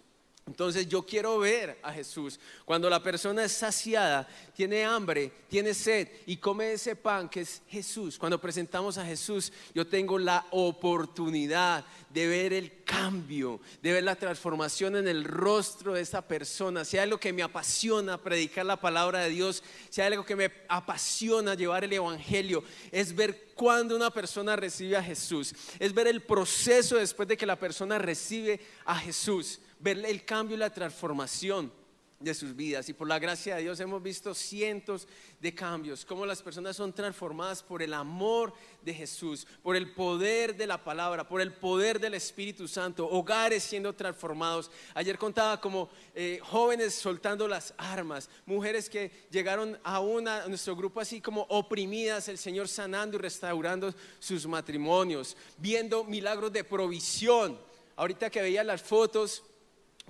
Entonces 0.49 0.89
yo 0.89 1.03
quiero 1.05 1.39
ver 1.39 1.79
a 1.83 1.93
Jesús. 1.93 2.41
Cuando 2.65 2.89
la 2.89 3.03
persona 3.03 3.45
es 3.45 3.53
saciada, 3.53 4.27
tiene 4.55 4.83
hambre, 4.83 5.31
tiene 5.47 5.75
sed 5.75 6.09
y 6.25 6.39
come 6.39 6.73
ese 6.73 6.97
pan 6.97 7.29
que 7.29 7.43
es 7.43 7.61
Jesús. 7.69 8.19
Cuando 8.19 8.41
presentamos 8.41 8.97
a 8.97 9.05
Jesús, 9.05 9.53
yo 9.75 9.87
tengo 9.87 10.19
la 10.19 10.47
oportunidad 10.51 11.85
de 12.09 12.27
ver 12.27 12.55
el 12.55 12.83
cambio, 12.85 13.61
de 13.83 13.93
ver 13.93 14.05
la 14.05 14.17
transformación 14.17 14.97
en 14.97 15.07
el 15.07 15.25
rostro 15.25 15.93
de 15.93 16.01
esa 16.01 16.27
persona. 16.27 16.83
Si 16.83 16.97
hay 16.97 17.03
algo 17.03 17.21
que 17.21 17.35
me 17.35 17.43
apasiona 17.43 18.17
predicar 18.17 18.65
la 18.65 18.81
palabra 18.81 19.21
de 19.21 19.29
Dios, 19.29 19.63
si 19.91 20.01
hay 20.01 20.07
algo 20.07 20.25
que 20.25 20.35
me 20.35 20.51
apasiona 20.67 21.55
llevar 21.57 21.85
el 21.85 21.93
Evangelio, 21.93 22.65
es 22.91 23.15
ver 23.15 23.49
cuando 23.55 23.95
una 23.95 24.11
persona 24.11 24.57
recibe 24.57 24.97
a 24.97 25.03
Jesús. 25.03 25.55
Es 25.79 25.93
ver 25.93 26.07
el 26.07 26.23
proceso 26.23 26.97
después 26.97 27.29
de 27.29 27.37
que 27.37 27.45
la 27.45 27.57
persona 27.57 27.99
recibe 27.99 28.61
a 28.87 28.97
Jesús 28.97 29.61
ver 29.81 30.05
el 30.05 30.25
cambio 30.25 30.57
y 30.57 30.61
la 30.61 30.73
transformación 30.73 31.73
de 32.21 32.35
sus 32.35 32.55
vidas. 32.55 32.89
Y 32.89 32.95
por 32.95 33.07
la 33.07 33.19
gracia 33.19 33.57
de 33.57 33.63
Dios 33.63 33.79
hemos 33.79 34.03
visto 34.03 34.35
cientos 34.35 35.07
de 35.41 35.55
cambios, 35.55 36.05
cómo 36.05 36.27
las 36.27 36.43
personas 36.43 36.77
son 36.77 36.93
transformadas 36.93 37.63
por 37.63 37.81
el 37.81 37.95
amor 37.95 38.53
de 38.83 38.93
Jesús, 38.93 39.47
por 39.63 39.77
el 39.77 39.93
poder 39.93 40.57
de 40.57 40.67
la 40.67 40.83
palabra, 40.83 41.29
por 41.29 41.41
el 41.41 41.53
poder 41.53 42.01
del 42.01 42.15
Espíritu 42.15 42.67
Santo, 42.67 43.09
hogares 43.09 43.63
siendo 43.63 43.95
transformados. 43.95 44.71
Ayer 44.95 45.17
contaba 45.17 45.61
como 45.61 45.91
eh, 46.15 46.41
jóvenes 46.43 46.95
soltando 46.95 47.47
las 47.47 47.73
armas, 47.79 48.29
mujeres 48.47 48.91
que 48.91 49.13
llegaron 49.31 49.79
a, 49.85 50.01
una, 50.01 50.43
a 50.43 50.49
nuestro 50.49 50.75
grupo 50.75 51.01
así 51.01 51.21
como 51.21 51.43
oprimidas, 51.43 52.29
el 52.29 52.39
Señor 52.39 52.67
sanando 52.67 53.17
y 53.17 53.21
restaurando 53.21 53.95
sus 54.19 54.47
matrimonios, 54.47 55.37
viendo 55.57 56.03
milagros 56.03 56.53
de 56.53 56.65
provisión. 56.65 57.59
Ahorita 57.95 58.31
que 58.31 58.43
veía 58.43 58.63
las 58.63 58.83
fotos, 58.83 59.43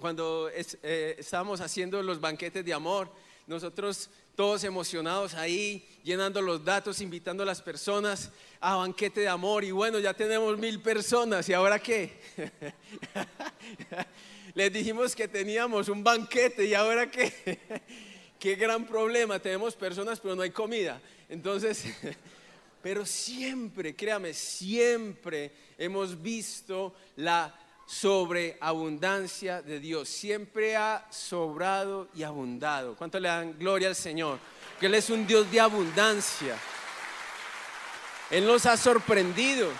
cuando 0.01 0.49
eh, 0.53 1.17
estábamos 1.19 1.61
haciendo 1.61 2.03
los 2.03 2.21
banquetes 2.21 2.65
de 2.65 2.73
amor, 2.73 3.11
nosotros 3.47 4.11
todos 4.37 4.63
emocionados 4.63 5.35
ahí, 5.35 5.89
llenando 6.05 6.41
los 6.41 6.65
datos, 6.65 7.01
invitando 7.01 7.43
a 7.43 7.47
las 7.47 7.61
personas 7.61 8.31
a 8.61 8.77
banquete 8.77 9.23
de 9.23 9.29
amor. 9.29 9.65
Y 9.65 9.73
bueno, 9.73 9.99
ya 9.99 10.15
tenemos 10.15 10.57
mil 10.59 10.81
personas. 10.81 11.49
¿Y 11.49 11.55
ahora 11.55 11.81
qué? 11.81 12.21
Les 14.55 14.73
dijimos 14.73 15.17
que 15.17 15.27
teníamos 15.27 15.89
un 15.89 16.05
banquete 16.05 16.67
y 16.67 16.75
ahora 16.75 17.11
qué? 17.11 17.59
qué 18.39 18.55
gran 18.55 18.87
problema. 18.87 19.41
Tenemos 19.41 19.75
personas, 19.75 20.21
pero 20.21 20.37
no 20.37 20.43
hay 20.43 20.51
comida. 20.51 21.01
Entonces, 21.29 21.85
pero 22.83 23.05
siempre, 23.05 23.97
créame, 23.97 24.35
siempre 24.35 25.53
hemos 25.77 26.21
visto 26.21 26.95
la 27.17 27.53
sobre 27.89 28.59
abundancia 28.61 29.63
de 29.63 29.81
Dios. 29.81 30.11
Siempre 30.11 30.77
ha 30.77 31.07
sobrado 31.11 32.09
y 32.15 32.23
abundado. 32.23 32.95
¿Cuánto 32.95 33.19
le 33.19 33.29
dan 33.29 33.59
gloria 33.59 33.89
al 33.89 33.95
Señor? 33.95 34.39
Que 34.79 34.87
Él 34.87 34.95
es 34.95 35.09
un 35.09 35.27
Dios 35.27 35.51
de 35.51 35.59
abundancia. 35.59 36.55
Él 38.31 38.47
nos 38.47 38.67
ha 38.67 38.77
sorprendido. 38.77 39.71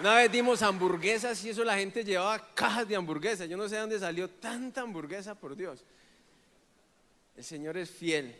Una 0.00 0.16
vez 0.16 0.30
dimos 0.30 0.60
hamburguesas 0.60 1.42
y 1.44 1.48
eso 1.48 1.64
la 1.64 1.78
gente 1.78 2.04
llevaba 2.04 2.54
cajas 2.54 2.86
de 2.86 2.94
hamburguesas. 2.94 3.48
Yo 3.48 3.56
no 3.56 3.66
sé 3.66 3.78
dónde 3.78 3.98
salió 3.98 4.28
tanta 4.28 4.82
hamburguesa, 4.82 5.34
por 5.34 5.56
Dios. 5.56 5.82
El 7.38 7.44
Señor 7.44 7.78
es 7.78 7.90
fiel. 7.90 8.36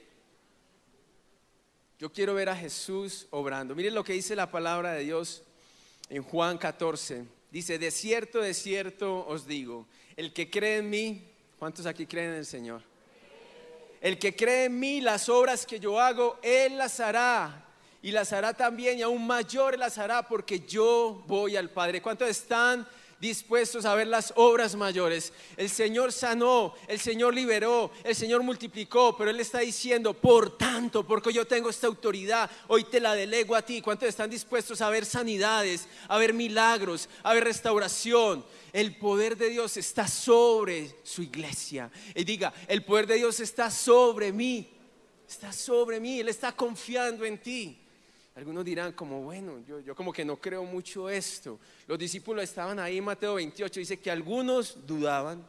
Yo 1.99 2.13
quiero 2.13 2.35
ver 2.35 2.51
a 2.51 2.57
Jesús 2.57 3.27
obrando. 3.31 3.75
Miren 3.75 3.95
lo 3.95 4.05
que 4.05 4.13
dice 4.13 4.37
la 4.37 4.51
palabra 4.51 4.93
de 4.93 5.05
Dios 5.05 5.43
en 6.11 6.23
Juan 6.23 6.59
14. 6.59 7.40
Dice, 7.51 7.79
de 7.79 7.91
cierto, 7.91 8.41
de 8.41 8.55
cierto 8.55 9.27
os 9.27 9.47
digo, 9.47 9.87
el 10.17 10.33
que 10.33 10.51
cree 10.51 10.79
en 10.79 10.91
mí, 10.91 11.29
¿cuántos 11.59 11.87
aquí 11.87 12.07
creen 12.07 12.31
en 12.31 12.37
el 12.37 12.47
Señor? 12.47 12.83
El 14.01 14.19
que 14.19 14.35
cree 14.35 14.65
en 14.67 14.79
mí, 14.79 15.01
las 15.01 15.29
obras 15.29 15.67
que 15.67 15.81
yo 15.81 16.01
hago, 16.01 16.39
Él 16.43 16.79
las 16.79 17.01
hará. 17.01 17.67
Y 18.03 18.13
las 18.13 18.33
hará 18.33 18.55
también, 18.55 18.99
y 18.99 19.03
aún 19.03 19.27
mayor 19.27 19.79
las 19.79 19.99
hará, 19.99 20.27
porque 20.27 20.61
yo 20.61 21.23
voy 21.27 21.57
al 21.57 21.69
Padre. 21.69 22.01
¿Cuántos 22.01 22.29
están 22.29 22.89
dispuestos 23.21 23.85
a 23.85 23.95
ver 23.95 24.07
las 24.07 24.33
obras 24.37 24.75
mayores. 24.75 25.33
El 25.57 25.69
Señor 25.69 26.11
sanó, 26.11 26.75
el 26.89 26.99
Señor 26.99 27.35
liberó, 27.35 27.93
el 28.03 28.17
Señor 28.17 28.43
multiplicó, 28.43 29.17
pero 29.17 29.31
Él 29.31 29.39
está 29.39 29.61
diciendo, 29.61 30.15
por 30.15 30.57
tanto, 30.57 31.07
porque 31.07 31.33
yo 31.33 31.47
tengo 31.47 31.69
esta 31.69 31.87
autoridad, 31.87 32.51
hoy 32.69 32.85
te 32.85 32.99
la 32.99 33.15
delego 33.15 33.55
a 33.55 33.63
ti. 33.63 33.83
¿Cuántos 33.83 34.09
están 34.09 34.31
dispuestos 34.31 34.81
a 34.81 34.89
ver 34.89 35.05
sanidades, 35.05 35.87
a 36.09 36.17
ver 36.19 36.33
milagros, 36.33 37.09
a 37.23 37.35
ver 37.35 37.45
restauración? 37.45 38.45
El 38.73 38.97
poder 38.97 39.37
de 39.37 39.51
Dios 39.51 39.77
está 39.77 40.09
sobre 40.09 40.97
su 41.03 41.23
iglesia. 41.23 41.91
Y 42.15 42.25
diga, 42.25 42.53
el 42.69 42.85
poder 42.85 43.07
de 43.07 43.17
Dios 43.17 43.39
está 43.41 43.71
sobre 43.71 44.33
mí, 44.33 44.67
está 45.29 45.53
sobre 45.53 46.01
mí, 46.01 46.21
Él 46.21 46.29
está 46.29 46.53
confiando 46.53 47.25
en 47.27 47.39
ti. 47.39 47.80
Algunos 48.41 48.65
dirán 48.65 48.93
como, 48.93 49.21
bueno, 49.21 49.59
yo, 49.69 49.81
yo 49.81 49.95
como 49.95 50.15
que 50.15 50.25
no 50.25 50.39
creo 50.41 50.65
mucho 50.65 51.11
esto. 51.11 51.59
Los 51.87 51.99
discípulos 51.99 52.43
estaban 52.43 52.79
ahí, 52.79 52.99
Mateo 52.99 53.35
28 53.35 53.81
dice 53.81 54.01
que 54.01 54.11
algunos 54.11 54.87
dudaban. 54.87 55.45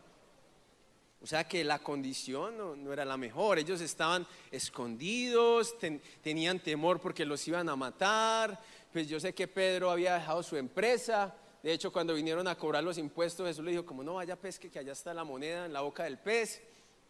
O 1.22 1.26
sea 1.26 1.48
que 1.48 1.64
la 1.64 1.80
condición 1.80 2.58
no, 2.58 2.92
era 2.92 3.06
la 3.06 3.16
mejor. 3.16 3.60
Ellos 3.60 3.80
estaban 3.80 4.28
escondidos, 4.52 5.74
tenían 6.22 6.60
temor 6.60 7.00
porque 7.00 7.24
los 7.24 7.48
iban 7.48 7.70
a 7.70 7.78
matar. 7.78 8.62
Pues 8.92 9.08
yo 9.08 9.22
sé 9.22 9.34
que 9.34 9.48
Pedro 9.48 9.90
había 9.90 10.16
dejado 10.16 10.44
su 10.44 10.58
empresa. 10.58 11.34
De 11.64 11.72
hecho, 11.72 11.94
cuando 11.94 12.14
vinieron 12.14 12.46
a 12.50 12.58
cobrar 12.58 12.84
los 12.84 12.98
impuestos, 12.98 13.48
Jesús 13.48 13.64
le 13.64 13.72
dijo, 13.72 13.86
como 13.86 14.04
no 14.04 14.16
vaya 14.16 14.36
pesque, 14.36 14.70
que 14.70 14.80
allá 14.80 14.92
está 14.92 15.14
la 15.14 15.24
moneda 15.24 15.66
en 15.66 15.72
la 15.72 15.80
boca 15.80 16.04
del 16.04 16.18
pez. 16.18 16.62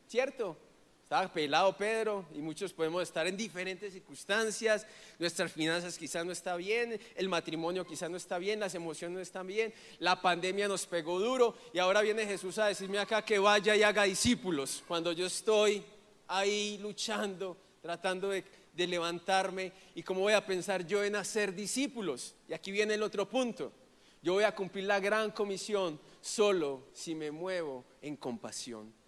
¿Cierto? 0.08 0.56
Estaba 1.12 1.28
pelado 1.28 1.76
Pedro 1.76 2.26
y 2.34 2.38
muchos 2.38 2.72
podemos 2.72 3.04
estar 3.04 3.28
en 3.28 3.36
diferentes 3.36 3.92
circunstancias. 3.92 4.88
Nuestras 5.20 5.52
finanzas 5.52 5.98
quizás 5.98 6.26
no 6.26 6.32
está 6.32 6.56
bien, 6.56 6.98
el 7.16 7.28
matrimonio 7.28 7.86
quizás 7.86 8.10
no 8.10 8.16
está 8.16 8.38
bien, 8.38 8.62
las 8.62 8.76
emociones 8.76 9.16
no 9.16 9.22
están 9.22 9.46
bien, 9.46 9.74
la 10.00 10.22
pandemia 10.22 10.70
nos 10.70 10.86
pegó 10.86 11.20
duro 11.20 11.54
y 11.74 11.80
ahora 11.80 12.02
viene 12.02 12.26
Jesús 12.26 12.58
a 12.60 12.68
decirme 12.68 12.98
acá 12.98 13.26
que 13.26 13.40
vaya 13.40 13.76
y 13.76 13.84
haga 13.84 14.04
discípulos 14.04 14.86
cuando 14.88 15.12
yo 15.12 15.26
estoy 15.26 15.84
ahí 16.30 16.78
luchando, 16.82 17.58
tratando 17.82 18.30
de, 18.30 18.46
de 18.74 18.88
levantarme 18.88 19.74
y 19.94 20.04
cómo 20.04 20.22
voy 20.22 20.32
a 20.32 20.46
pensar 20.46 20.88
yo 20.88 21.04
en 21.04 21.18
hacer 21.18 21.54
discípulos. 21.54 22.36
Y 22.48 22.54
aquí 22.54 22.72
viene 22.72 22.94
el 22.94 23.04
otro 23.04 23.28
punto. 23.28 23.74
Yo 24.22 24.32
voy 24.32 24.46
a 24.46 24.56
cumplir 24.56 24.86
la 24.86 25.02
gran 25.02 25.32
comisión 25.32 26.00
solo 26.22 26.88
si 26.94 27.16
me 27.16 27.32
muevo 27.32 27.84
en 28.02 28.16
compasión. 28.16 29.01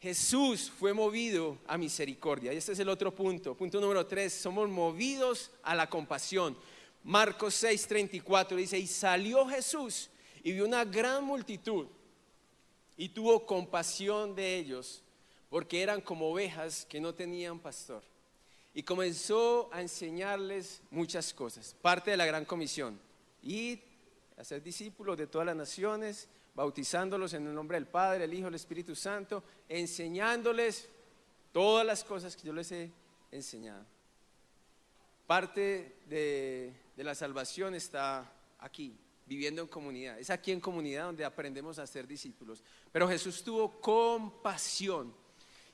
Jesús 0.00 0.70
fue 0.70 0.94
movido 0.94 1.58
a 1.66 1.76
misericordia. 1.76 2.52
Y 2.52 2.56
este 2.56 2.72
es 2.72 2.78
el 2.78 2.88
otro 2.88 3.14
punto. 3.14 3.54
Punto 3.54 3.80
número 3.80 4.06
tres, 4.06 4.32
somos 4.32 4.68
movidos 4.68 5.50
a 5.62 5.74
la 5.74 5.88
compasión. 5.88 6.56
Marcos 7.02 7.62
6:34 7.62 8.56
dice, 8.56 8.78
y 8.78 8.86
salió 8.86 9.46
Jesús 9.46 10.10
y 10.42 10.52
vio 10.52 10.64
una 10.64 10.84
gran 10.84 11.24
multitud 11.24 11.86
y 12.96 13.08
tuvo 13.08 13.46
compasión 13.46 14.34
de 14.34 14.56
ellos, 14.56 15.02
porque 15.48 15.82
eran 15.82 16.00
como 16.00 16.30
ovejas 16.30 16.84
que 16.84 17.00
no 17.00 17.14
tenían 17.14 17.58
pastor. 17.58 18.02
Y 18.74 18.82
comenzó 18.82 19.68
a 19.72 19.80
enseñarles 19.80 20.82
muchas 20.90 21.32
cosas, 21.32 21.74
parte 21.80 22.10
de 22.10 22.16
la 22.16 22.26
gran 22.26 22.44
comisión. 22.44 23.00
Y 23.42 23.80
a 24.36 24.44
ser 24.44 24.62
discípulos 24.62 25.16
de 25.16 25.26
todas 25.26 25.46
las 25.46 25.56
naciones, 25.56 26.28
bautizándolos 26.58 27.34
en 27.34 27.46
el 27.46 27.54
nombre 27.54 27.76
del 27.76 27.86
Padre, 27.86 28.24
el 28.24 28.34
Hijo, 28.34 28.48
el 28.48 28.54
Espíritu 28.56 28.96
Santo, 28.96 29.44
enseñándoles 29.68 30.88
todas 31.52 31.86
las 31.86 32.02
cosas 32.02 32.34
que 32.34 32.48
yo 32.48 32.52
les 32.52 32.72
he 32.72 32.90
enseñado. 33.30 33.86
Parte 35.28 35.98
de, 36.08 36.74
la 36.96 37.14
salvación 37.14 37.76
está 37.76 38.28
aquí, 38.58 38.98
viviendo 39.24 39.62
en 39.62 39.68
comunidad. 39.68 40.18
Es 40.18 40.30
aquí 40.30 40.50
en 40.50 40.58
comunidad 40.58 41.04
donde 41.04 41.24
aprendemos 41.24 41.78
a 41.78 41.86
ser 41.86 42.08
discípulos. 42.08 42.64
Pero 42.90 43.06
Jesús 43.06 43.44
tuvo 43.44 43.80
compasión. 43.80 45.14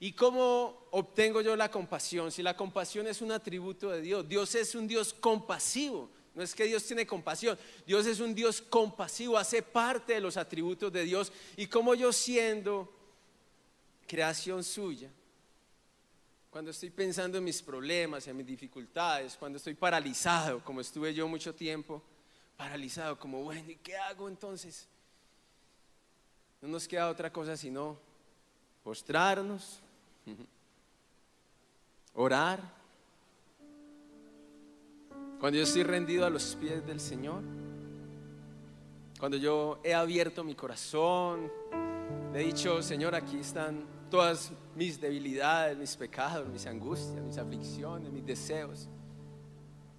¿Y 0.00 0.12
cómo 0.12 0.88
obtengo 0.90 1.40
yo 1.40 1.56
la 1.56 1.70
compasión? 1.70 2.30
Si 2.30 2.42
la 2.42 2.54
compasión 2.54 3.06
es 3.06 3.22
un 3.22 3.32
atributo 3.32 3.88
de 3.88 4.02
Dios, 4.02 4.28
Dios 4.28 4.54
es 4.54 4.74
un 4.74 4.86
Dios 4.86 5.14
compasivo. 5.14 6.10
No 6.34 6.42
es 6.42 6.54
que 6.54 6.64
Dios 6.64 6.84
tiene 6.84 7.06
compasión, 7.06 7.56
Dios 7.86 8.06
es 8.06 8.18
un 8.18 8.34
Dios 8.34 8.60
compasivo, 8.60 9.38
hace 9.38 9.62
parte 9.62 10.14
de 10.14 10.20
los 10.20 10.36
atributos 10.36 10.92
de 10.92 11.04
Dios. 11.04 11.32
Y 11.56 11.68
como 11.68 11.94
yo 11.94 12.12
siendo 12.12 12.92
creación 14.06 14.64
suya, 14.64 15.10
cuando 16.50 16.72
estoy 16.72 16.90
pensando 16.90 17.38
en 17.38 17.44
mis 17.44 17.62
problemas, 17.62 18.26
en 18.26 18.36
mis 18.36 18.46
dificultades, 18.46 19.36
cuando 19.36 19.58
estoy 19.58 19.74
paralizado, 19.74 20.62
como 20.64 20.80
estuve 20.80 21.14
yo 21.14 21.28
mucho 21.28 21.54
tiempo, 21.54 22.02
paralizado, 22.56 23.18
como, 23.18 23.42
bueno, 23.42 23.70
¿y 23.70 23.76
qué 23.76 23.96
hago 23.96 24.28
entonces? 24.28 24.88
No 26.60 26.68
nos 26.68 26.88
queda 26.88 27.10
otra 27.10 27.32
cosa 27.32 27.56
sino 27.56 27.98
postrarnos, 28.82 29.80
orar 32.14 32.83
cuando 35.44 35.58
yo 35.58 35.64
estoy 35.64 35.82
rendido 35.82 36.24
a 36.24 36.30
los 36.30 36.56
pies 36.58 36.86
del 36.86 36.98
Señor, 36.98 37.42
cuando 39.20 39.36
yo 39.36 39.78
he 39.84 39.92
abierto 39.92 40.42
mi 40.42 40.54
corazón, 40.54 41.52
he 42.32 42.38
dicho, 42.38 42.82
Señor, 42.82 43.14
aquí 43.14 43.40
están 43.40 43.84
todas 44.10 44.52
mis 44.74 44.98
debilidades, 44.98 45.76
mis 45.76 45.94
pecados, 45.96 46.48
mis 46.48 46.64
angustias, 46.64 47.22
mis 47.22 47.36
aflicciones, 47.36 48.10
mis 48.10 48.24
deseos. 48.24 48.88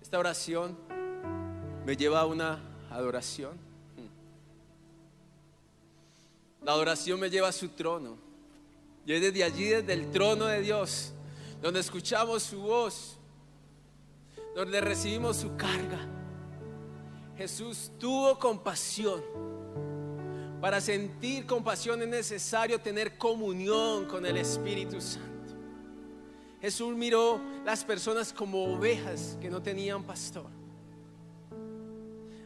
Esta 0.02 0.18
oración 0.18 0.76
me 1.86 1.96
lleva 1.96 2.22
a 2.22 2.26
una 2.26 2.60
adoración. 2.90 3.52
La 6.64 6.72
adoración 6.72 7.20
me 7.20 7.30
lleva 7.30 7.50
a 7.50 7.52
su 7.52 7.70
trono. 7.70 8.18
Y 9.06 9.14
es 9.14 9.22
desde 9.22 9.44
allí, 9.44 9.66
desde 9.66 9.94
el 9.94 10.10
trono 10.10 10.46
de 10.46 10.62
Dios, 10.62 11.14
donde 11.62 11.82
escuchamos 11.82 12.42
su 12.42 12.62
voz, 12.62 13.20
donde 14.56 14.80
recibimos 14.80 15.36
su 15.36 15.56
carga. 15.58 16.00
Jesús 17.38 17.92
tuvo 18.00 18.40
compasión. 18.40 19.22
Para 20.62 20.80
sentir 20.80 21.46
compasión 21.46 22.02
es 22.02 22.08
necesario 22.08 22.80
tener 22.80 23.18
comunión 23.18 24.06
con 24.06 24.26
el 24.26 24.38
Espíritu 24.38 25.02
Santo. 25.02 25.54
Jesús 26.62 26.96
miró 26.96 27.42
las 27.66 27.84
personas 27.84 28.32
como 28.32 28.64
ovejas 28.74 29.38
que 29.42 29.50
no 29.50 29.62
tenían 29.62 30.04
pastor. 30.04 30.48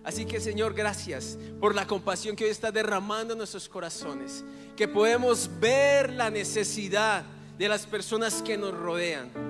Así 0.04 0.26
que 0.26 0.40
Señor, 0.40 0.74
gracias 0.74 1.38
por 1.60 1.76
la 1.76 1.86
compasión 1.86 2.36
que 2.36 2.46
hoy 2.46 2.50
está 2.50 2.72
derramando 2.72 3.34
en 3.34 3.38
nuestros 3.38 3.70
corazones. 3.70 4.44
Que 4.76 4.88
podemos 4.88 5.50
ver 5.60 6.12
la 6.12 6.32
necesidad 6.32 7.24
de 7.58 7.70
las 7.70 7.86
personas 7.86 8.42
que 8.42 8.58
nos 8.58 8.74
rodean 8.74 9.49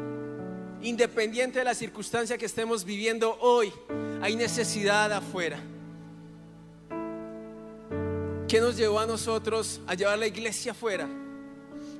Independiente 0.81 1.59
de 1.59 1.65
la 1.65 1.75
circunstancia 1.75 2.37
que 2.37 2.45
estemos 2.45 2.85
viviendo 2.85 3.37
hoy, 3.41 3.73
hay 4.21 4.35
necesidad 4.35 5.11
afuera. 5.11 5.59
¿Qué 8.47 8.61
nos 8.61 8.77
llevó 8.77 8.99
a 8.99 9.05
nosotros 9.05 9.81
a 9.87 9.93
llevar 9.93 10.17
la 10.17 10.27
iglesia 10.27 10.71
afuera? 10.71 11.07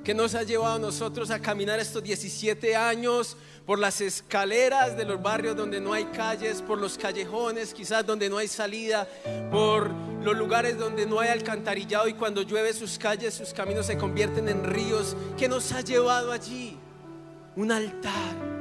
¿Qué 0.02 0.14
nos 0.14 0.34
ha 0.34 0.44
llevado 0.44 0.76
a 0.76 0.78
nosotros 0.78 1.30
a 1.30 1.38
caminar 1.38 1.78
estos 1.78 2.02
17 2.02 2.74
años 2.74 3.36
por 3.66 3.78
las 3.78 4.00
escaleras 4.00 4.96
de 4.96 5.04
los 5.04 5.20
barrios 5.20 5.54
donde 5.54 5.78
no 5.78 5.92
hay 5.92 6.06
calles, 6.06 6.62
por 6.62 6.78
los 6.78 6.96
callejones 6.96 7.74
quizás 7.74 8.06
donde 8.06 8.30
no 8.30 8.38
hay 8.38 8.48
salida, 8.48 9.06
por 9.50 9.90
los 10.24 10.34
lugares 10.34 10.78
donde 10.78 11.04
no 11.04 11.20
hay 11.20 11.28
alcantarillado 11.28 12.08
y 12.08 12.14
cuando 12.14 12.40
llueve 12.40 12.72
sus 12.72 12.98
calles, 12.98 13.34
sus 13.34 13.52
caminos 13.52 13.86
se 13.86 13.98
convierten 13.98 14.48
en 14.48 14.64
ríos? 14.64 15.14
¿Qué 15.36 15.48
nos 15.48 15.70
ha 15.72 15.82
llevado 15.82 16.32
allí? 16.32 16.78
Un 17.56 17.70
altar 17.70 18.59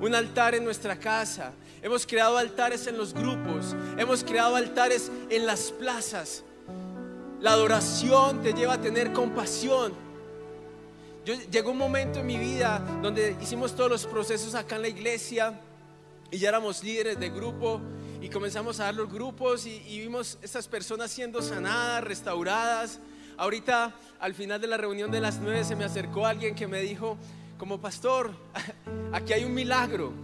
un 0.00 0.14
altar 0.14 0.54
en 0.54 0.64
nuestra 0.64 0.98
casa. 0.98 1.52
Hemos 1.82 2.06
creado 2.06 2.36
altares 2.36 2.86
en 2.86 2.96
los 2.96 3.14
grupos. 3.14 3.74
Hemos 3.96 4.24
creado 4.24 4.56
altares 4.56 5.10
en 5.28 5.46
las 5.46 5.70
plazas. 5.72 6.42
La 7.40 7.52
adoración 7.52 8.42
te 8.42 8.52
lleva 8.52 8.74
a 8.74 8.80
tener 8.80 9.12
compasión. 9.12 9.92
Yo, 11.24 11.34
llegó 11.50 11.70
un 11.70 11.78
momento 11.78 12.20
en 12.20 12.26
mi 12.26 12.38
vida 12.38 12.78
donde 13.02 13.36
hicimos 13.40 13.74
todos 13.74 13.90
los 13.90 14.06
procesos 14.06 14.54
acá 14.54 14.76
en 14.76 14.82
la 14.82 14.88
iglesia 14.88 15.58
y 16.30 16.38
ya 16.38 16.48
éramos 16.48 16.82
líderes 16.82 17.20
de 17.20 17.28
grupo 17.28 17.80
y 18.22 18.28
comenzamos 18.28 18.80
a 18.80 18.84
dar 18.84 18.94
los 18.94 19.10
grupos 19.10 19.66
y, 19.66 19.82
y 19.86 20.00
vimos 20.00 20.38
estas 20.42 20.66
personas 20.66 21.10
siendo 21.10 21.42
sanadas, 21.42 22.04
restauradas. 22.04 23.00
Ahorita 23.36 23.94
al 24.18 24.34
final 24.34 24.60
de 24.60 24.66
la 24.66 24.76
reunión 24.76 25.10
de 25.10 25.20
las 25.20 25.38
nueve 25.38 25.64
se 25.64 25.76
me 25.76 25.84
acercó 25.84 26.26
alguien 26.26 26.54
que 26.54 26.66
me 26.66 26.80
dijo, 26.80 27.16
como 27.60 27.78
pastor, 27.78 28.30
aquí 29.12 29.34
hay 29.34 29.44
un 29.44 29.52
milagro. 29.52 30.14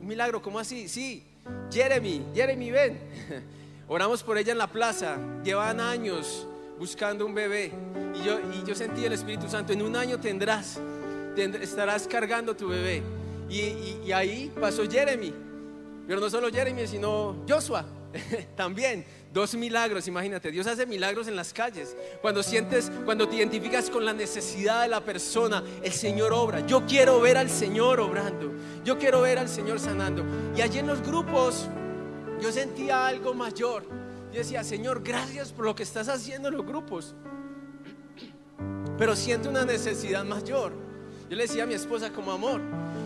Un 0.00 0.06
milagro, 0.06 0.40
¿cómo 0.40 0.58
así? 0.58 0.88
Sí, 0.88 1.22
Jeremy, 1.70 2.24
Jeremy, 2.34 2.70
ven. 2.70 2.98
Oramos 3.86 4.22
por 4.22 4.38
ella 4.38 4.52
en 4.52 4.58
la 4.58 4.66
plaza. 4.66 5.18
Llevan 5.44 5.78
años 5.78 6.46
buscando 6.78 7.26
un 7.26 7.34
bebé. 7.34 7.70
Y 8.14 8.24
yo, 8.24 8.38
y 8.40 8.66
yo 8.66 8.74
sentí 8.74 9.04
el 9.04 9.12
Espíritu 9.12 9.46
Santo, 9.46 9.74
en 9.74 9.82
un 9.82 9.94
año 9.94 10.18
tendrás, 10.18 10.80
estarás 11.36 12.08
cargando 12.08 12.56
tu 12.56 12.68
bebé. 12.68 13.02
Y, 13.50 14.06
y 14.06 14.12
ahí 14.12 14.50
pasó 14.58 14.88
Jeremy. 14.88 15.34
Pero 16.06 16.18
no 16.18 16.30
solo 16.30 16.48
Jeremy, 16.48 16.86
sino 16.86 17.44
Joshua 17.46 17.84
también. 18.56 19.04
Dos 19.32 19.54
milagros, 19.54 20.08
imagínate, 20.08 20.50
Dios 20.50 20.66
hace 20.66 20.86
milagros 20.86 21.28
en 21.28 21.36
las 21.36 21.52
calles. 21.52 21.94
Cuando 22.22 22.42
sientes, 22.42 22.90
cuando 23.04 23.28
te 23.28 23.36
identificas 23.36 23.90
con 23.90 24.04
la 24.04 24.12
necesidad 24.12 24.82
de 24.82 24.88
la 24.88 25.02
persona, 25.02 25.62
el 25.82 25.92
Señor 25.92 26.32
obra. 26.32 26.66
Yo 26.66 26.86
quiero 26.86 27.20
ver 27.20 27.36
al 27.36 27.50
Señor 27.50 28.00
obrando. 28.00 28.52
Yo 28.84 28.98
quiero 28.98 29.20
ver 29.20 29.38
al 29.38 29.48
Señor 29.48 29.80
sanando. 29.80 30.24
Y 30.56 30.62
allí 30.62 30.78
en 30.78 30.86
los 30.86 31.02
grupos 31.02 31.68
yo 32.40 32.50
sentía 32.52 33.06
algo 33.06 33.34
mayor. 33.34 33.84
Yo 34.32 34.38
decía, 34.38 34.64
Señor, 34.64 35.02
gracias 35.02 35.52
por 35.52 35.66
lo 35.66 35.74
que 35.74 35.82
estás 35.82 36.08
haciendo 36.08 36.48
en 36.48 36.56
los 36.56 36.66
grupos. 36.66 37.14
Pero 38.96 39.14
siento 39.14 39.50
una 39.50 39.64
necesidad 39.64 40.24
mayor. 40.24 40.72
Yo 41.28 41.36
le 41.36 41.42
decía 41.42 41.64
a 41.64 41.66
mi 41.66 41.74
esposa 41.74 42.10
como 42.10 42.32
amor, 42.32 42.62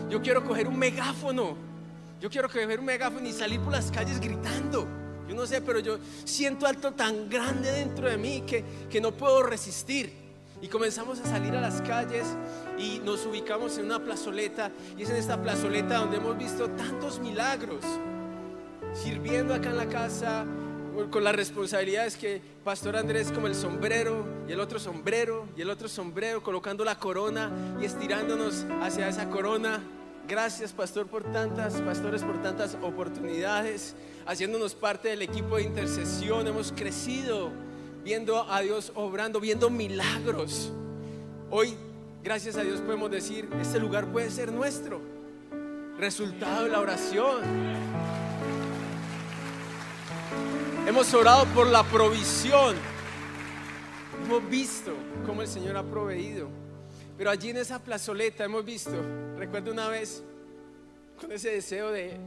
yo 0.09 0.21
quiero 0.21 0.43
coger 0.43 0.67
un 0.67 0.79
megáfono 0.79 1.72
Yo 2.23 2.29
quiero 2.29 2.47
que 2.47 2.65
ver 2.65 2.79
un 2.79 2.85
megáfono 2.85 3.27
y 3.27 3.33
salir 3.33 3.59
por 3.59 3.73
las 3.73 3.91
calles 3.91 4.17
gritando. 4.21 4.87
Yo 5.27 5.35
no 5.35 5.45
sé, 5.45 5.61
pero 5.61 5.79
yo 5.79 5.97
siento 6.23 6.65
algo 6.65 6.93
tan 6.93 7.29
grande 7.29 7.69
dentro 7.69 8.09
de 8.09 8.15
mí 8.15 8.45
que, 8.47 8.63
que 8.89 9.01
no 9.01 9.11
puedo 9.11 9.43
resistir. 9.43 10.13
Y 10.61 10.69
comenzamos 10.69 11.19
a 11.19 11.25
salir 11.25 11.53
a 11.53 11.59
las 11.59 11.81
calles 11.81 12.23
y 12.79 13.01
nos 13.03 13.25
ubicamos 13.25 13.77
en 13.77 13.87
una 13.87 13.99
plazoleta. 13.99 14.71
Y 14.97 15.03
es 15.03 15.09
en 15.09 15.17
esta 15.17 15.41
plazoleta 15.41 15.97
donde 15.97 16.15
hemos 16.15 16.37
visto 16.37 16.69
tantos 16.69 17.19
milagros. 17.19 17.83
Sirviendo 18.93 19.53
acá 19.53 19.71
en 19.71 19.77
la 19.77 19.89
casa, 19.89 20.45
con 21.11 21.25
las 21.25 21.35
responsabilidades 21.35 22.15
que 22.15 22.41
Pastor 22.63 22.95
Andrés 22.95 23.33
como 23.33 23.47
el 23.47 23.55
sombrero 23.55 24.25
y 24.47 24.53
el 24.53 24.61
otro 24.61 24.79
sombrero 24.79 25.49
y 25.57 25.61
el 25.61 25.69
otro 25.69 25.89
sombrero, 25.89 26.41
colocando 26.41 26.85
la 26.85 26.97
corona 26.97 27.51
y 27.81 27.83
estirándonos 27.83 28.65
hacia 28.81 29.09
esa 29.09 29.29
corona. 29.29 29.81
Gracias, 30.27 30.71
pastor, 30.71 31.07
por 31.07 31.23
tantas, 31.23 31.73
pastores, 31.81 32.23
por 32.23 32.41
tantas 32.41 32.77
oportunidades, 32.81 33.93
haciéndonos 34.25 34.73
parte 34.73 35.09
del 35.09 35.21
equipo 35.21 35.57
de 35.57 35.63
intercesión. 35.63 36.47
Hemos 36.47 36.71
crecido 36.71 37.51
viendo 38.05 38.49
a 38.49 38.61
Dios 38.61 38.93
obrando, 38.95 39.41
viendo 39.41 39.69
milagros. 39.69 40.71
Hoy, 41.49 41.75
gracias 42.23 42.55
a 42.55 42.61
Dios, 42.61 42.79
podemos 42.79 43.11
decir, 43.11 43.49
este 43.61 43.79
lugar 43.79 44.07
puede 44.07 44.31
ser 44.31 44.51
nuestro. 44.51 45.01
Resultado 45.97 46.63
de 46.63 46.69
la 46.69 46.79
oración. 46.79 47.41
Hemos 50.87 51.13
orado 51.13 51.45
por 51.47 51.67
la 51.67 51.83
provisión. 51.83 52.75
Hemos 54.25 54.49
visto 54.49 54.93
cómo 55.25 55.41
el 55.41 55.47
Señor 55.49 55.75
ha 55.75 55.83
proveído. 55.83 56.47
Pero 57.17 57.29
allí 57.29 57.51
en 57.51 57.57
esa 57.57 57.79
plazoleta 57.79 58.43
hemos 58.43 58.65
visto, 58.65 58.95
recuerdo 59.43 59.73
una 59.73 59.89
vez, 59.89 60.23
con 61.19 61.29
ese 61.33 61.49
deseo 61.51 61.91
de, 61.91 62.17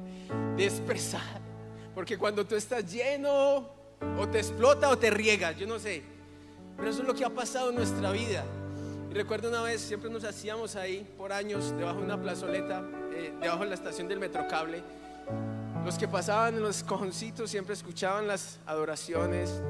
de 0.54 0.64
expresar. 0.64 1.40
Porque 1.94 2.18
cuando 2.18 2.44
tú 2.44 2.56
estás 2.56 2.92
lleno, 2.92 3.70
o 4.18 4.28
te 4.28 4.38
explota 4.38 4.90
o 4.90 4.98
te 4.98 5.10
riega, 5.10 5.52
yo 5.52 5.66
no 5.66 5.78
sé. 5.78 6.02
Pero 6.76 6.90
eso 6.90 7.00
es 7.00 7.08
lo 7.08 7.14
que 7.14 7.24
ha 7.24 7.30
pasado 7.30 7.70
en 7.70 7.76
nuestra 7.76 8.10
vida. 8.10 8.44
Y 9.10 9.14
recuerdo 9.14 9.48
una 9.48 9.62
vez, 9.62 9.80
siempre 9.80 10.10
nos 10.10 10.24
hacíamos 10.24 10.76
ahí 10.76 11.10
por 11.16 11.32
años, 11.32 11.74
debajo 11.78 12.00
de 12.00 12.04
una 12.04 12.20
plazoleta, 12.20 12.84
eh, 13.14 13.32
debajo 13.40 13.62
de 13.62 13.70
la 13.70 13.74
estación 13.76 14.08
del 14.08 14.18
Metrocable. 14.18 14.82
Los 15.82 15.96
que 15.96 16.08
pasaban 16.08 16.56
en 16.56 16.62
los 16.62 16.82
cojoncitos 16.82 17.50
siempre 17.50 17.72
escuchaban 17.72 18.26
las 18.26 18.58
adoraciones, 18.66 19.62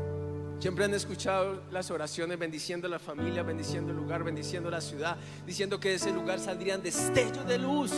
siempre 0.58 0.84
han 0.84 0.94
escuchado 0.94 1.62
las 1.70 1.90
oraciones 1.90 2.38
bendiciendo 2.38 2.88
la 2.88 2.98
familia, 2.98 3.42
bendiciendo 3.42 3.92
el 3.92 3.96
lugar, 3.98 4.24
bendiciendo 4.24 4.70
la 4.70 4.80
ciudad, 4.80 5.16
diciendo 5.46 5.78
que 5.80 5.90
de 5.90 5.94
ese 5.96 6.12
lugar 6.12 6.38
saldrían 6.40 6.82
destellos 6.82 7.46
de 7.46 7.58
luz 7.58 7.92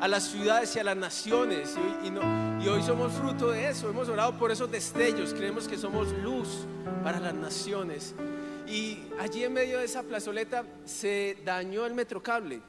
a 0.00 0.08
las 0.08 0.24
ciudades 0.24 0.74
y 0.74 0.78
a 0.78 0.84
las 0.84 0.96
naciones. 0.96 1.76
Y, 2.02 2.68
hoy 2.68 2.82
somos 2.82 3.12
fruto 3.12 3.50
de 3.50 3.68
eso. 3.68 3.88
Hemos 3.88 4.08
orado 4.08 4.36
por 4.38 4.50
esos 4.50 4.70
destellos. 4.70 5.34
Creemos 5.34 5.68
que 5.68 5.76
somos 5.76 6.08
luz 6.22 6.66
para 7.04 7.20
las 7.20 7.34
naciones. 7.34 8.14
Y 8.66 8.98
allí 9.18 9.44
en 9.44 9.52
medio 9.52 9.78
de 9.78 9.84
esa 9.84 10.02
plazoleta 10.02 10.64
se 10.84 11.38
dañó 11.44 11.86
el 11.86 11.94
metrocable. 11.94 12.60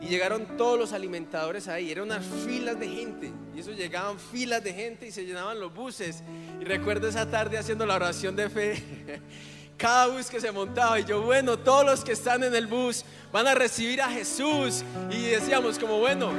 Y 0.00 0.06
llegaron 0.06 0.56
todos 0.56 0.78
los 0.78 0.92
alimentadores 0.92 1.66
ahí, 1.66 1.90
eran 1.90 2.04
unas 2.04 2.24
filas 2.24 2.78
de 2.78 2.88
gente. 2.88 3.32
Y 3.54 3.60
eso 3.60 3.72
llegaban 3.72 4.18
filas 4.18 4.62
de 4.62 4.72
gente 4.72 5.08
y 5.08 5.10
se 5.10 5.24
llenaban 5.24 5.58
los 5.58 5.74
buses. 5.74 6.22
Y 6.60 6.64
recuerdo 6.64 7.08
esa 7.08 7.28
tarde 7.28 7.58
haciendo 7.58 7.84
la 7.84 7.96
oración 7.96 8.36
de 8.36 8.48
fe. 8.48 9.20
Cada 9.76 10.08
bus 10.08 10.28
que 10.28 10.40
se 10.40 10.50
montaba 10.50 10.98
y 10.98 11.04
yo, 11.04 11.22
bueno, 11.22 11.56
todos 11.56 11.84
los 11.84 12.04
que 12.04 12.12
están 12.12 12.42
en 12.42 12.54
el 12.54 12.66
bus 12.66 13.04
van 13.32 13.46
a 13.46 13.54
recibir 13.54 14.02
a 14.02 14.10
Jesús. 14.10 14.84
Y 15.10 15.22
decíamos 15.22 15.78
como, 15.78 15.98
bueno, 15.98 16.32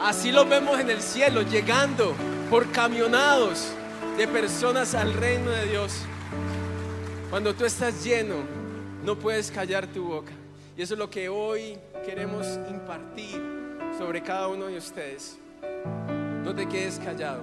así 0.00 0.32
lo 0.32 0.44
vemos 0.44 0.78
en 0.78 0.90
el 0.90 1.00
cielo, 1.00 1.42
llegando 1.42 2.14
por 2.48 2.70
camionados 2.72 3.68
de 4.16 4.26
personas 4.26 4.94
al 4.94 5.14
reino 5.14 5.50
de 5.50 5.66
Dios. 5.66 6.00
Cuando 7.30 7.54
tú 7.54 7.64
estás 7.64 8.02
lleno, 8.04 8.36
no 9.04 9.16
puedes 9.16 9.50
callar 9.50 9.86
tu 9.86 10.04
boca. 10.04 10.32
Y 10.76 10.82
eso 10.82 10.94
es 10.94 10.98
lo 10.98 11.10
que 11.10 11.28
hoy 11.28 11.76
queremos 12.06 12.46
impartir 12.70 13.40
sobre 13.98 14.22
cada 14.22 14.48
uno 14.48 14.66
de 14.66 14.78
ustedes. 14.78 15.38
No 16.44 16.54
te 16.54 16.66
quedes 16.66 16.98
callado. 16.98 17.42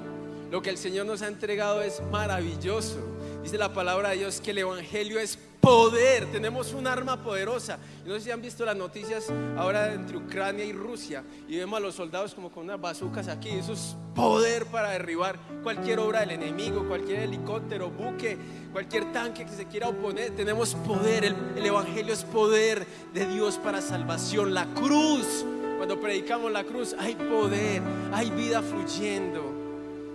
Lo 0.49 0.61
que 0.61 0.69
el 0.69 0.77
Señor 0.77 1.05
nos 1.05 1.21
ha 1.21 1.27
entregado 1.27 1.81
es 1.81 2.01
maravilloso. 2.11 2.99
Dice 3.43 3.57
la 3.57 3.73
palabra 3.73 4.09
de 4.09 4.17
Dios 4.17 4.41
que 4.41 4.51
el 4.51 4.59
Evangelio 4.59 5.19
es 5.19 5.37
poder. 5.67 6.31
Tenemos 6.31 6.71
un 6.71 6.87
arma 6.87 7.21
poderosa. 7.21 7.77
No 8.05 8.13
sé 8.13 8.21
si 8.21 8.31
han 8.31 8.41
visto 8.41 8.63
las 8.63 8.77
noticias 8.77 9.25
ahora 9.57 9.93
entre 9.93 10.15
Ucrania 10.15 10.63
y 10.63 10.71
Rusia 10.71 11.25
y 11.45 11.57
vemos 11.57 11.75
a 11.75 11.81
los 11.81 11.93
soldados 11.93 12.33
como 12.33 12.49
con 12.49 12.63
unas 12.63 12.79
bazucas 12.79 13.27
aquí. 13.27 13.49
Eso 13.49 13.73
es 13.73 13.97
poder 14.15 14.65
para 14.67 14.91
derribar 14.91 15.37
cualquier 15.63 15.99
obra 15.99 16.21
del 16.21 16.31
enemigo, 16.31 16.87
cualquier 16.87 17.19
helicóptero, 17.19 17.89
buque, 17.89 18.37
cualquier 18.71 19.11
tanque 19.11 19.43
que 19.43 19.51
se 19.51 19.65
quiera 19.65 19.89
oponer. 19.89 20.33
Tenemos 20.37 20.73
poder. 20.73 21.25
El, 21.25 21.35
el 21.57 21.65
Evangelio 21.65 22.13
es 22.13 22.23
poder 22.23 22.87
de 23.13 23.25
Dios 23.25 23.57
para 23.57 23.81
salvación. 23.81 24.53
La 24.53 24.67
cruz. 24.67 25.45
Cuando 25.75 25.99
predicamos 25.99 26.49
la 26.49 26.63
cruz 26.63 26.95
hay 26.97 27.15
poder, 27.15 27.81
hay 28.13 28.29
vida 28.31 28.61
fluyendo. 28.61 29.43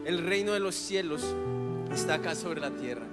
El 0.07 0.27
reino 0.27 0.55
de 0.55 0.61
los 0.61 0.75
cielos 0.75 1.23
está 1.93 2.15
acá 2.15 2.35
sobre 2.35 2.63
la 2.63 2.71
tierra. 2.71 3.12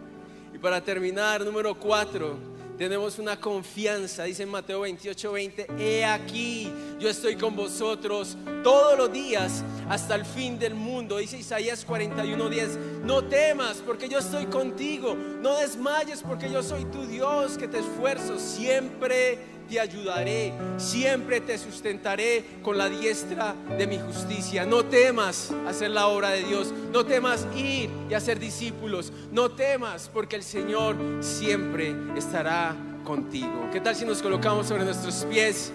Para 0.62 0.82
terminar, 0.82 1.46
número 1.46 1.74
cuatro, 1.74 2.38
tenemos 2.78 3.18
una 3.18 3.40
confianza, 3.40 4.26
dice 4.26 4.44
en 4.44 4.50
Mateo 4.50 4.82
28, 4.82 5.32
20, 5.32 5.68
he 5.80 6.04
aquí, 6.04 6.70
yo 7.00 7.08
estoy 7.10 7.38
con 7.38 7.56
vosotros 7.56 8.38
todos 8.62 8.98
los 8.98 9.10
días 9.10 9.64
hasta 9.88 10.16
el 10.16 10.26
fin 10.26 10.60
del 10.60 10.76
mundo. 10.76 11.18
Dice 11.18 11.38
Isaías 11.38 11.86
41, 11.86 12.50
10, 12.50 12.78
no 13.06 13.24
temas 13.24 13.78
porque 13.86 14.10
yo 14.10 14.20
estoy 14.20 14.48
contigo, 14.48 15.16
no 15.16 15.56
desmayes 15.60 16.22
porque 16.24 16.52
yo 16.52 16.62
soy 16.62 16.84
tu 16.86 17.06
Dios 17.06 17.58
que 17.58 17.70
te 17.70 17.80
esfuerzo 17.80 18.38
siempre 18.38 19.59
te 19.70 19.80
ayudaré, 19.80 20.52
siempre 20.78 21.40
te 21.42 21.58
sustentaré 21.58 22.44
con 22.64 22.78
la 22.78 22.90
diestra 22.90 23.56
de 23.78 23.86
mi 23.86 24.00
justicia. 24.00 24.66
No 24.66 24.84
temas 24.84 25.52
hacer 25.68 25.92
la 25.92 26.08
obra 26.08 26.32
de 26.32 26.44
Dios, 26.44 26.74
no 26.92 27.06
temas 27.06 27.46
ir 27.56 27.90
y 28.10 28.14
hacer 28.14 28.40
discípulos, 28.40 29.14
no 29.32 29.52
temas 29.52 30.10
porque 30.12 30.36
el 30.36 30.44
Señor 30.44 30.96
siempre 31.22 31.96
estará 32.18 32.76
contigo. 33.04 33.70
¿Qué 33.72 33.80
tal 33.80 33.96
si 33.96 34.06
nos 34.06 34.22
colocamos 34.22 34.68
sobre 34.68 34.84
nuestros 34.84 35.26
pies? 35.26 35.72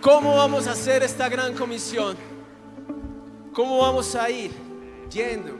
¿Cómo 0.00 0.36
vamos 0.36 0.66
a 0.66 0.72
hacer 0.72 1.02
esta 1.02 1.30
gran 1.30 1.54
comisión? 1.54 2.16
¿Cómo 3.54 3.78
vamos 3.78 4.14
a 4.14 4.28
ir 4.28 4.50
yendo? 5.10 5.52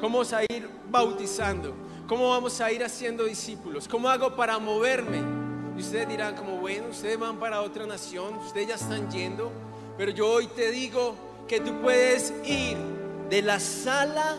¿Cómo 0.00 0.18
vamos 0.18 0.32
a 0.32 0.42
ir 0.44 0.68
bautizando? 0.88 1.74
¿Cómo 2.06 2.30
vamos 2.30 2.60
a 2.60 2.70
ir 2.70 2.84
haciendo 2.84 3.24
discípulos? 3.24 3.88
¿Cómo 3.88 4.08
hago 4.08 4.34
para 4.36 4.58
moverme? 4.58 5.39
Ustedes 5.80 6.08
dirán 6.08 6.34
como, 6.34 6.56
bueno, 6.56 6.88
ustedes 6.90 7.18
van 7.18 7.38
para 7.38 7.62
otra 7.62 7.86
nación, 7.86 8.34
ustedes 8.38 8.68
ya 8.68 8.74
están 8.74 9.10
yendo, 9.10 9.50
pero 9.96 10.10
yo 10.10 10.28
hoy 10.28 10.46
te 10.46 10.70
digo 10.70 11.14
que 11.48 11.60
tú 11.60 11.80
puedes 11.80 12.32
ir 12.44 12.76
de 13.28 13.42
la 13.42 13.60
sala 13.60 14.36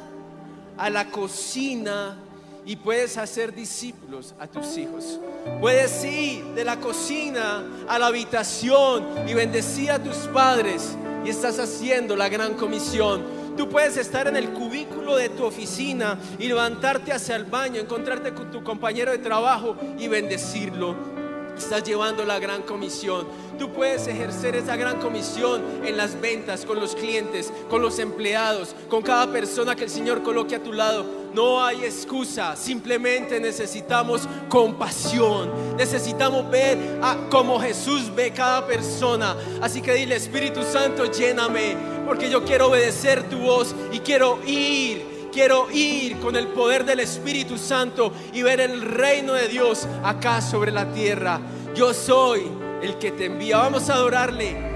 a 0.77 0.89
la 0.89 1.09
cocina 1.09 2.17
y 2.65 2.75
puedes 2.75 3.17
hacer 3.17 3.53
discípulos 3.53 4.33
a 4.39 4.47
tus 4.47 4.77
hijos. 4.77 5.19
Puedes 5.59 6.03
ir 6.03 6.43
de 6.53 6.63
la 6.63 6.79
cocina 6.79 7.63
a 7.87 7.97
la 7.97 8.07
habitación 8.07 9.27
y 9.27 9.33
bendecir 9.33 9.91
a 9.91 10.01
tus 10.01 10.15
padres 10.27 10.95
y 11.25 11.29
estás 11.29 11.59
haciendo 11.59 12.15
la 12.15 12.29
gran 12.29 12.53
comisión. 12.53 13.23
Tú 13.57 13.67
puedes 13.67 13.97
estar 13.97 14.27
en 14.27 14.35
el 14.35 14.49
cubículo 14.51 15.15
de 15.15 15.29
tu 15.29 15.43
oficina 15.43 16.17
y 16.39 16.47
levantarte 16.47 17.11
hacia 17.11 17.35
el 17.35 17.45
baño, 17.45 17.81
encontrarte 17.81 18.33
con 18.33 18.51
tu 18.51 18.63
compañero 18.63 19.11
de 19.11 19.17
trabajo 19.17 19.75
y 19.97 20.07
bendecirlo 20.07 21.20
estás 21.57 21.83
llevando 21.83 22.25
la 22.25 22.39
gran 22.39 22.61
comisión. 22.63 23.27
Tú 23.57 23.71
puedes 23.71 24.07
ejercer 24.07 24.55
esa 24.55 24.75
gran 24.75 24.99
comisión 24.99 25.61
en 25.85 25.97
las 25.97 26.19
ventas, 26.19 26.65
con 26.65 26.79
los 26.79 26.95
clientes, 26.95 27.51
con 27.69 27.81
los 27.81 27.99
empleados, 27.99 28.75
con 28.89 29.01
cada 29.01 29.31
persona 29.31 29.75
que 29.75 29.83
el 29.83 29.89
Señor 29.89 30.23
coloque 30.23 30.55
a 30.55 30.63
tu 30.63 30.73
lado. 30.73 31.05
No 31.33 31.63
hay 31.63 31.85
excusa, 31.85 32.55
simplemente 32.55 33.39
necesitamos 33.39 34.27
compasión. 34.49 35.49
Necesitamos 35.77 36.49
ver 36.49 36.99
a, 37.01 37.15
como 37.29 37.59
Jesús 37.59 38.13
ve 38.13 38.31
cada 38.31 38.65
persona. 38.65 39.35
Así 39.61 39.81
que 39.81 39.93
dile, 39.93 40.15
Espíritu 40.15 40.61
Santo, 40.63 41.05
lléname, 41.05 41.77
porque 42.05 42.29
yo 42.29 42.43
quiero 42.43 42.67
obedecer 42.67 43.29
tu 43.29 43.37
voz 43.39 43.73
y 43.91 43.99
quiero 43.99 44.39
ir 44.45 45.10
Quiero 45.31 45.71
ir 45.71 46.19
con 46.19 46.35
el 46.35 46.47
poder 46.47 46.83
del 46.83 46.99
Espíritu 46.99 47.57
Santo 47.57 48.11
y 48.33 48.41
ver 48.41 48.59
el 48.59 48.81
reino 48.81 49.33
de 49.33 49.47
Dios 49.47 49.87
acá 50.03 50.41
sobre 50.41 50.71
la 50.71 50.91
tierra. 50.91 51.39
Yo 51.73 51.93
soy 51.93 52.51
el 52.81 52.97
que 52.97 53.11
te 53.11 53.25
envía. 53.25 53.57
Vamos 53.57 53.89
a 53.89 53.93
adorarle. 53.93 54.70